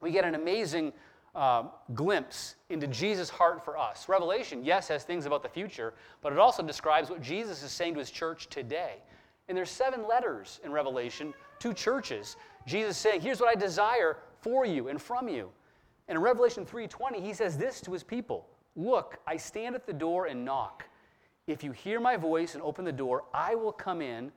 we 0.00 0.10
get 0.10 0.24
an 0.24 0.34
amazing 0.34 0.92
uh, 1.34 1.64
glimpse 1.94 2.56
into 2.68 2.86
Jesus' 2.86 3.30
heart 3.30 3.64
for 3.64 3.78
us. 3.78 4.08
Revelation, 4.08 4.64
yes, 4.64 4.88
has 4.88 5.04
things 5.04 5.26
about 5.26 5.42
the 5.42 5.48
future, 5.48 5.94
but 6.20 6.32
it 6.32 6.38
also 6.38 6.62
describes 6.62 7.10
what 7.10 7.22
Jesus 7.22 7.62
is 7.62 7.70
saying 7.70 7.94
to 7.94 8.00
his 8.00 8.10
church 8.10 8.48
today. 8.48 8.96
And 9.48 9.56
there's 9.56 9.70
seven 9.70 10.06
letters 10.06 10.60
in 10.64 10.72
Revelation 10.72 11.34
to 11.62 11.72
churches. 11.72 12.36
Jesus 12.66 12.98
saying, 12.98 13.20
"Here's 13.20 13.40
what 13.40 13.48
I 13.48 13.54
desire 13.54 14.18
for 14.40 14.66
you 14.66 14.88
and 14.88 15.00
from 15.00 15.28
you." 15.28 15.52
And 16.08 16.16
in 16.16 16.22
Revelation 16.22 16.66
3:20, 16.66 17.20
he 17.20 17.32
says 17.32 17.56
this 17.56 17.80
to 17.82 17.92
his 17.92 18.02
people: 18.02 18.48
"Look, 18.74 19.20
I 19.26 19.36
stand 19.36 19.76
at 19.76 19.86
the 19.86 19.92
door 19.92 20.26
and 20.26 20.44
knock. 20.44 20.88
If 21.46 21.62
you 21.62 21.72
hear 21.72 22.00
my 22.00 22.16
voice 22.16 22.54
and 22.54 22.62
open 22.62 22.84
the 22.84 22.92
door, 22.92 23.24
I 23.32 23.54
will 23.54 23.72
come 23.72 24.02
in 24.02 24.32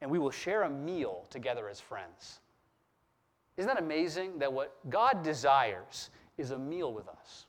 and 0.00 0.10
we 0.10 0.18
will 0.18 0.30
share 0.30 0.62
a 0.62 0.70
meal 0.70 1.26
together 1.28 1.68
as 1.68 1.80
friends." 1.80 2.40
Isn't 3.56 3.68
that 3.68 3.82
amazing 3.82 4.38
that 4.38 4.52
what 4.52 4.88
God 4.88 5.22
desires 5.22 6.10
is 6.38 6.52
a 6.52 6.58
meal 6.58 6.92
with 6.92 7.08
us? 7.08 7.46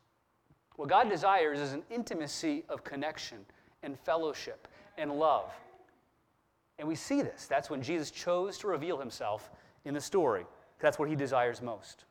What 0.76 0.90
God 0.90 1.10
desires 1.10 1.60
is 1.60 1.74
an 1.74 1.86
intimacy 1.90 2.66
of 2.68 2.84
connection 2.84 3.46
and 3.84 3.98
fellowship 4.00 4.68
and 4.98 5.20
love. 5.20 5.54
And 6.82 6.88
we 6.88 6.96
see 6.96 7.22
this. 7.22 7.46
That's 7.46 7.70
when 7.70 7.84
Jesus 7.84 8.10
chose 8.10 8.58
to 8.58 8.68
reveal 8.68 8.98
himself 8.98 9.52
in 9.86 9.94
the 9.94 10.02
story. 10.02 10.48
That's 10.80 10.98
what 10.98 11.10
he 11.10 11.16
desires 11.16 11.62
most. 11.62 12.06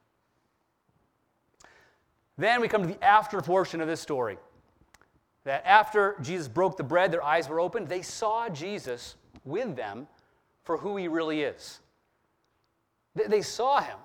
Then 2.39 2.61
we 2.61 2.69
come 2.69 2.83
to 2.83 2.89
the 2.89 3.05
after 3.05 3.41
portion 3.41 3.81
of 3.81 3.89
this 3.89 4.01
story. 4.01 4.39
That 5.43 5.67
after 5.67 6.15
Jesus 6.23 6.47
broke 6.47 6.77
the 6.77 6.85
bread, 6.85 7.11
their 7.11 7.25
eyes 7.25 7.49
were 7.49 7.59
opened. 7.59 7.89
They 7.89 8.03
saw 8.03 8.49
Jesus 8.49 9.17
with 9.45 9.75
them 9.75 10.07
for 10.63 10.77
who 10.77 10.97
he 10.97 11.09
really 11.09 11.43
is. 11.43 11.81
They 13.17 13.43
saw 13.43 13.81
him. 13.81 13.99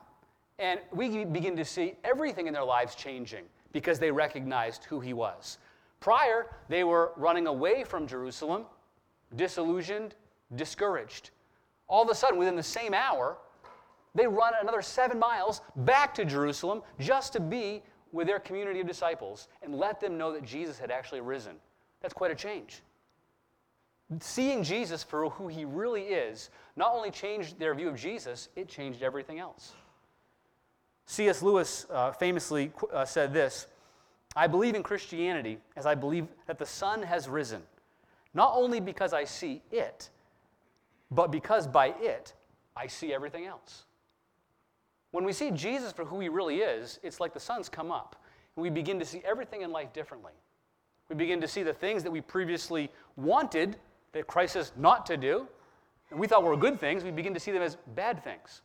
And 0.58 0.80
we 0.92 1.26
begin 1.26 1.56
to 1.58 1.66
see 1.66 1.94
everything 2.04 2.48
in 2.48 2.54
their 2.56 2.64
lives 2.64 2.96
changing 2.96 3.44
because 3.72 4.00
they 4.00 4.10
recognized 4.10 4.86
who 4.86 5.00
he 5.00 5.14
was. 5.14 5.60
Prior, 6.00 6.48
they 6.70 6.84
were 6.84 7.12
running 7.18 7.46
away 7.46 7.84
from 7.84 8.08
Jerusalem, 8.08 8.66
disillusioned, 9.36 10.16
discouraged. 10.56 11.32
All 11.88 12.04
of 12.04 12.10
a 12.10 12.16
sudden, 12.16 12.38
within 12.38 12.56
the 12.56 12.64
same 12.64 12.94
hour, 12.94 13.38
they 14.16 14.28
run 14.28 14.54
another 14.62 14.82
seven 14.82 15.20
miles 15.20 15.62
back 15.76 16.14
to 16.16 16.26
Jerusalem 16.26 16.82
just 17.00 17.34
to 17.34 17.40
be 17.40 17.84
with 18.12 18.28
their 18.28 18.40
community 18.40 18.80
of 18.80 18.88
disciples 18.88 19.50
and 19.62 19.76
let 19.76 20.00
them 20.00 20.18
know 20.18 20.32
that 20.32 20.44
Jesus 20.44 20.80
had 20.80 20.90
actually 20.90 21.22
risen. 21.22 21.58
That's 22.02 22.14
quite 22.14 22.32
a 22.32 22.36
change. 22.36 22.82
Seeing 24.20 24.64
Jesus 24.64 25.04
for 25.04 25.30
who 25.32 25.48
he 25.48 25.66
really 25.66 26.04
is 26.04 26.50
not 26.76 26.94
only 26.94 27.12
changed 27.12 27.60
their 27.60 27.74
view 27.74 27.90
of 27.90 27.98
Jesus, 27.98 28.50
it 28.56 28.70
changed 28.70 29.02
everything 29.02 29.40
else. 29.40 29.74
C.S. 31.08 31.42
Lewis 31.42 31.86
uh, 31.92 32.12
famously 32.12 32.72
uh, 32.94 33.06
said 33.06 33.34
this 33.34 33.68
I 34.36 34.48
believe 34.48 34.76
in 34.76 34.84
Christianity 34.84 35.60
as 35.76 35.86
I 35.86 35.96
believe 35.96 36.28
that 36.48 36.60
the 36.60 36.66
sun 36.66 37.02
has 37.04 37.28
risen, 37.28 37.62
not 38.34 38.54
only 38.56 38.80
because 38.80 39.14
I 39.14 39.24
see 39.24 39.62
it, 39.72 40.10
but 41.12 41.32
because 41.32 41.68
by 41.68 41.94
it 42.00 42.34
I 42.76 42.88
see 42.88 43.14
everything 43.14 43.46
else. 43.46 43.86
When 45.12 45.24
we 45.24 45.34
see 45.34 45.52
Jesus 45.52 45.94
for 45.94 46.04
who 46.04 46.20
he 46.20 46.30
really 46.30 46.58
is, 46.58 47.00
it's 47.02 47.20
like 47.20 47.34
the 47.34 47.40
sun's 47.40 47.70
come 47.70 47.92
up, 47.92 48.18
and 48.56 48.64
we 48.64 48.70
begin 48.70 49.00
to 49.00 49.06
see 49.06 49.22
everything 49.26 49.62
in 49.62 49.72
life 49.72 49.94
differently. 49.94 50.34
We 51.10 51.16
begin 51.16 51.40
to 51.42 51.48
see 51.48 51.64
the 51.64 51.74
things 51.74 52.04
that 52.04 52.12
we 52.12 52.22
previously 52.22 52.92
wanted 53.16 53.78
that 54.12 54.28
Christ 54.28 54.54
says 54.54 54.72
not 54.76 55.06
to 55.06 55.18
do, 55.18 55.48
and 56.10 56.20
we 56.20 56.28
thought 56.28 56.44
were 56.44 56.58
good 56.58 56.80
things, 56.80 57.04
we 57.04 57.12
begin 57.12 57.34
to 57.34 57.40
see 57.40 57.52
them 57.52 57.62
as 57.62 57.78
bad 57.96 58.24
things. 58.24 58.62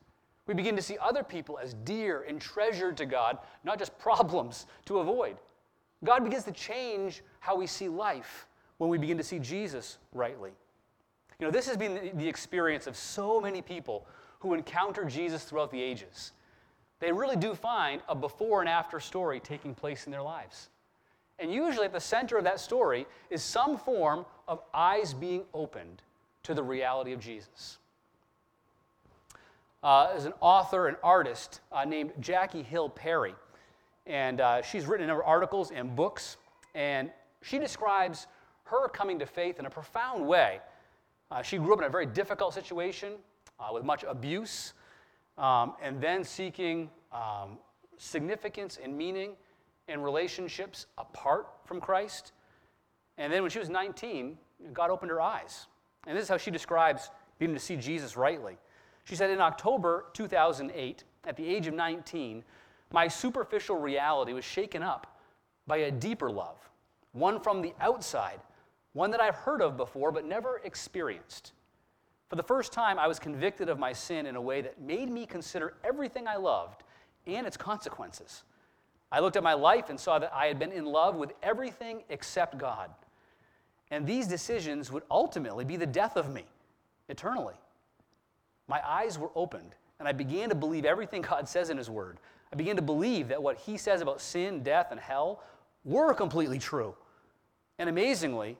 We 0.46 0.54
begin 0.54 0.74
to 0.74 0.82
see 0.82 0.98
other 0.98 1.22
people 1.22 1.58
as 1.62 1.74
dear 1.84 2.22
and 2.22 2.40
treasured 2.40 2.96
to 2.96 3.06
God, 3.06 3.38
not 3.62 3.78
just 3.78 3.96
problems 3.98 4.66
to 4.86 4.98
avoid. 4.98 5.36
God 6.02 6.24
begins 6.24 6.44
to 6.44 6.52
change 6.52 7.22
how 7.38 7.56
we 7.56 7.66
see 7.66 7.88
life 7.88 8.46
when 8.78 8.90
we 8.90 8.98
begin 8.98 9.18
to 9.18 9.22
see 9.22 9.38
Jesus 9.38 9.98
rightly. 10.12 10.50
You 11.40 11.46
know, 11.46 11.50
this 11.50 11.66
has 11.66 11.76
been 11.78 12.10
the 12.16 12.28
experience 12.28 12.86
of 12.86 12.94
so 12.96 13.40
many 13.40 13.62
people 13.62 14.06
who 14.40 14.52
encounter 14.52 15.06
Jesus 15.06 15.42
throughout 15.42 15.70
the 15.70 15.80
ages. 15.80 16.32
They 16.98 17.12
really 17.12 17.36
do 17.36 17.54
find 17.54 18.02
a 18.10 18.14
before 18.14 18.60
and 18.60 18.68
after 18.68 19.00
story 19.00 19.40
taking 19.40 19.74
place 19.74 20.04
in 20.04 20.12
their 20.12 20.22
lives. 20.22 20.68
And 21.38 21.50
usually 21.50 21.86
at 21.86 21.94
the 21.94 22.00
center 22.00 22.36
of 22.36 22.44
that 22.44 22.60
story 22.60 23.06
is 23.30 23.42
some 23.42 23.78
form 23.78 24.26
of 24.46 24.60
eyes 24.74 25.14
being 25.14 25.44
opened 25.54 26.02
to 26.42 26.52
the 26.52 26.62
reality 26.62 27.12
of 27.12 27.20
Jesus. 27.20 27.78
Uh, 29.82 30.08
there's 30.08 30.26
an 30.26 30.34
author 30.40 30.88
and 30.88 30.98
artist 31.02 31.60
uh, 31.72 31.86
named 31.86 32.12
Jackie 32.20 32.62
Hill 32.62 32.90
Perry. 32.90 33.34
And 34.06 34.42
uh, 34.42 34.60
she's 34.60 34.84
written 34.84 35.04
a 35.04 35.06
number 35.06 35.22
of 35.22 35.28
articles 35.28 35.70
and 35.70 35.96
books. 35.96 36.36
And 36.74 37.10
she 37.40 37.58
describes 37.58 38.26
her 38.64 38.88
coming 38.88 39.18
to 39.20 39.26
faith 39.26 39.58
in 39.58 39.64
a 39.64 39.70
profound 39.70 40.26
way 40.26 40.60
uh, 41.30 41.42
she 41.42 41.58
grew 41.58 41.72
up 41.72 41.78
in 41.78 41.84
a 41.84 41.90
very 41.90 42.06
difficult 42.06 42.54
situation 42.54 43.12
uh, 43.58 43.72
with 43.72 43.84
much 43.84 44.04
abuse, 44.08 44.72
um, 45.38 45.74
and 45.82 46.00
then 46.00 46.24
seeking 46.24 46.90
um, 47.12 47.58
significance 47.98 48.78
and 48.82 48.96
meaning 48.96 49.32
in 49.88 50.00
relationships 50.00 50.86
apart 50.98 51.48
from 51.64 51.80
Christ. 51.80 52.32
And 53.18 53.32
then 53.32 53.42
when 53.42 53.50
she 53.50 53.58
was 53.58 53.68
19, 53.68 54.36
God 54.72 54.90
opened 54.90 55.10
her 55.10 55.20
eyes. 55.20 55.66
And 56.06 56.16
this 56.16 56.24
is 56.24 56.28
how 56.28 56.36
she 56.36 56.50
describes 56.50 57.10
beginning 57.38 57.56
to 57.56 57.62
see 57.62 57.76
Jesus 57.76 58.16
rightly. 58.16 58.56
She 59.04 59.16
said, 59.16 59.30
In 59.30 59.40
October 59.40 60.06
2008, 60.14 61.04
at 61.24 61.36
the 61.36 61.46
age 61.46 61.66
of 61.66 61.74
19, 61.74 62.42
my 62.92 63.08
superficial 63.08 63.76
reality 63.76 64.32
was 64.32 64.44
shaken 64.44 64.82
up 64.82 65.18
by 65.66 65.78
a 65.78 65.90
deeper 65.90 66.30
love, 66.30 66.58
one 67.12 67.40
from 67.40 67.62
the 67.62 67.74
outside 67.80 68.40
one 68.92 69.10
that 69.12 69.20
I've 69.20 69.34
heard 69.34 69.62
of 69.62 69.76
before 69.76 70.12
but 70.12 70.24
never 70.24 70.60
experienced. 70.64 71.52
For 72.28 72.36
the 72.36 72.42
first 72.42 72.72
time, 72.72 72.98
I 72.98 73.08
was 73.08 73.18
convicted 73.18 73.68
of 73.68 73.78
my 73.78 73.92
sin 73.92 74.26
in 74.26 74.36
a 74.36 74.40
way 74.40 74.60
that 74.62 74.80
made 74.80 75.10
me 75.10 75.26
consider 75.26 75.74
everything 75.84 76.28
I 76.28 76.36
loved 76.36 76.82
and 77.26 77.46
its 77.46 77.56
consequences. 77.56 78.44
I 79.12 79.20
looked 79.20 79.36
at 79.36 79.42
my 79.42 79.54
life 79.54 79.90
and 79.90 79.98
saw 79.98 80.18
that 80.20 80.32
I 80.32 80.46
had 80.46 80.58
been 80.58 80.70
in 80.70 80.84
love 80.84 81.16
with 81.16 81.32
everything 81.42 82.04
except 82.08 82.58
God. 82.58 82.90
And 83.90 84.06
these 84.06 84.28
decisions 84.28 84.92
would 84.92 85.02
ultimately 85.10 85.64
be 85.64 85.76
the 85.76 85.86
death 85.86 86.16
of 86.16 86.32
me 86.32 86.44
eternally. 87.08 87.54
My 88.68 88.80
eyes 88.86 89.18
were 89.18 89.30
opened, 89.34 89.74
and 89.98 90.06
I 90.06 90.12
began 90.12 90.48
to 90.48 90.54
believe 90.54 90.84
everything 90.84 91.22
God 91.22 91.48
says 91.48 91.70
in 91.70 91.76
His 91.76 91.90
Word. 91.90 92.18
I 92.52 92.56
began 92.56 92.76
to 92.76 92.82
believe 92.82 93.28
that 93.28 93.42
what 93.42 93.58
He 93.58 93.76
says 93.76 94.00
about 94.00 94.20
sin, 94.20 94.62
death, 94.62 94.88
and 94.92 95.00
hell 95.00 95.42
were 95.84 96.14
completely 96.14 96.60
true. 96.60 96.94
And 97.80 97.88
amazingly, 97.88 98.56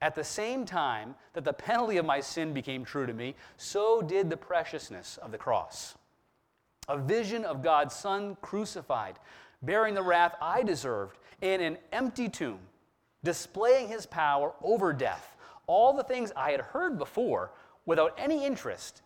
At 0.00 0.14
the 0.14 0.24
same 0.24 0.66
time 0.66 1.14
that 1.32 1.44
the 1.44 1.52
penalty 1.52 1.96
of 1.96 2.04
my 2.04 2.20
sin 2.20 2.52
became 2.52 2.84
true 2.84 3.06
to 3.06 3.12
me, 3.12 3.34
so 3.56 4.02
did 4.02 4.28
the 4.28 4.36
preciousness 4.36 5.18
of 5.18 5.30
the 5.30 5.38
cross. 5.38 5.94
A 6.88 6.98
vision 6.98 7.44
of 7.44 7.62
God's 7.62 7.94
Son 7.94 8.36
crucified, 8.42 9.18
bearing 9.62 9.94
the 9.94 10.02
wrath 10.02 10.34
I 10.40 10.62
deserved, 10.62 11.18
in 11.40 11.60
an 11.60 11.78
empty 11.92 12.28
tomb, 12.28 12.58
displaying 13.22 13.88
his 13.88 14.06
power 14.06 14.52
over 14.62 14.92
death. 14.92 15.36
All 15.66 15.94
the 15.94 16.04
things 16.04 16.32
I 16.36 16.50
had 16.50 16.60
heard 16.60 16.98
before 16.98 17.52
without 17.86 18.14
any 18.18 18.44
interest 18.44 19.02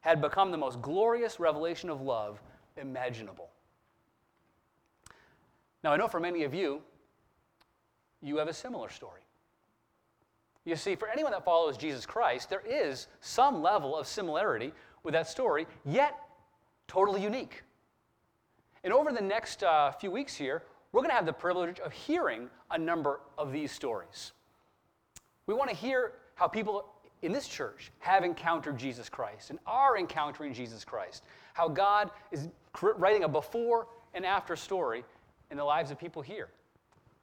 had 0.00 0.20
become 0.20 0.50
the 0.50 0.58
most 0.58 0.82
glorious 0.82 1.40
revelation 1.40 1.88
of 1.88 2.02
love 2.02 2.42
imaginable. 2.76 3.48
Now, 5.82 5.92
I 5.92 5.96
know 5.96 6.08
for 6.08 6.20
many 6.20 6.44
of 6.44 6.52
you, 6.52 6.82
you 8.22 8.36
have 8.38 8.48
a 8.48 8.54
similar 8.54 8.90
story. 8.90 9.20
You 10.64 10.76
see, 10.76 10.94
for 10.94 11.08
anyone 11.08 11.32
that 11.32 11.44
follows 11.44 11.76
Jesus 11.76 12.06
Christ, 12.06 12.48
there 12.48 12.62
is 12.66 13.08
some 13.20 13.62
level 13.62 13.96
of 13.96 14.06
similarity 14.06 14.72
with 15.02 15.12
that 15.12 15.28
story, 15.28 15.66
yet 15.84 16.18
totally 16.88 17.22
unique. 17.22 17.62
And 18.82 18.92
over 18.92 19.12
the 19.12 19.20
next 19.20 19.62
uh, 19.62 19.92
few 19.92 20.10
weeks 20.10 20.34
here, 20.34 20.62
we're 20.92 21.00
going 21.00 21.10
to 21.10 21.16
have 21.16 21.26
the 21.26 21.32
privilege 21.32 21.80
of 21.80 21.92
hearing 21.92 22.48
a 22.70 22.78
number 22.78 23.20
of 23.36 23.52
these 23.52 23.72
stories. 23.72 24.32
We 25.46 25.54
want 25.54 25.68
to 25.70 25.76
hear 25.76 26.12
how 26.34 26.48
people 26.48 26.86
in 27.22 27.32
this 27.32 27.48
church 27.48 27.90
have 27.98 28.24
encountered 28.24 28.78
Jesus 28.78 29.08
Christ 29.08 29.50
and 29.50 29.58
are 29.66 29.98
encountering 29.98 30.54
Jesus 30.54 30.84
Christ, 30.84 31.24
how 31.52 31.68
God 31.68 32.10
is 32.30 32.48
writing 32.80 33.24
a 33.24 33.28
before 33.28 33.86
and 34.14 34.24
after 34.24 34.56
story 34.56 35.04
in 35.50 35.56
the 35.56 35.64
lives 35.64 35.90
of 35.90 35.98
people 35.98 36.22
here. 36.22 36.48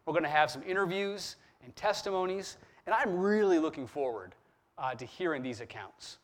We're 0.05 0.13
going 0.13 0.23
to 0.23 0.29
have 0.29 0.51
some 0.51 0.63
interviews 0.63 1.35
and 1.63 1.75
testimonies 1.75 2.57
and 2.86 2.95
I'm 2.95 3.17
really 3.17 3.59
looking 3.59 3.88
forward 3.88 4.36
uh, 4.77 4.93
to 4.95 5.05
hearing 5.05 5.43
these 5.43 5.61
accounts. 5.61 6.17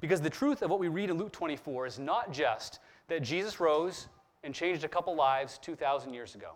Because 0.00 0.20
the 0.20 0.30
truth 0.30 0.62
of 0.62 0.70
what 0.70 0.80
we 0.80 0.88
read 0.88 1.10
in 1.10 1.18
Luke 1.18 1.32
24 1.32 1.86
is 1.86 1.98
not 1.98 2.32
just 2.32 2.80
that 3.08 3.22
Jesus 3.22 3.60
rose 3.60 4.08
and 4.42 4.54
changed 4.54 4.84
a 4.84 4.88
couple 4.88 5.14
lives 5.14 5.58
2,000 5.58 6.12
years 6.12 6.34
ago, 6.34 6.52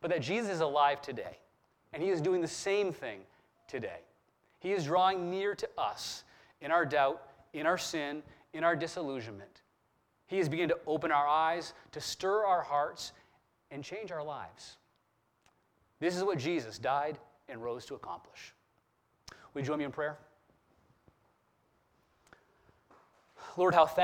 but 0.00 0.10
that 0.10 0.20
Jesus 0.20 0.50
is 0.50 0.60
alive 0.60 1.00
today. 1.00 1.38
And 1.92 2.02
he 2.02 2.10
is 2.10 2.20
doing 2.20 2.40
the 2.40 2.48
same 2.48 2.92
thing 2.92 3.20
today. 3.66 4.00
He 4.60 4.72
is 4.72 4.84
drawing 4.84 5.30
near 5.30 5.54
to 5.56 5.68
us 5.76 6.24
in 6.60 6.70
our 6.70 6.86
doubt, 6.86 7.22
in 7.52 7.66
our 7.66 7.78
sin, 7.78 8.22
in 8.52 8.62
our 8.62 8.76
disillusionment. 8.76 9.62
He 10.26 10.38
is 10.38 10.48
beginning 10.48 10.70
to 10.70 10.78
open 10.86 11.10
our 11.10 11.26
eyes, 11.26 11.74
to 11.90 12.00
stir 12.00 12.44
our 12.44 12.62
hearts, 12.62 13.12
and 13.70 13.82
change 13.82 14.12
our 14.12 14.22
lives. 14.22 14.76
This 15.98 16.16
is 16.16 16.22
what 16.22 16.38
Jesus 16.38 16.78
died 16.78 17.18
and 17.52 17.62
rose 17.62 17.84
to 17.86 17.94
accomplish. 17.94 18.54
Will 19.54 19.60
you 19.60 19.66
join 19.66 19.78
me 19.78 19.84
in 19.84 19.92
prayer? 19.92 20.18
Lord, 23.56 23.74
how 23.74 23.84
thankful. 23.84 24.00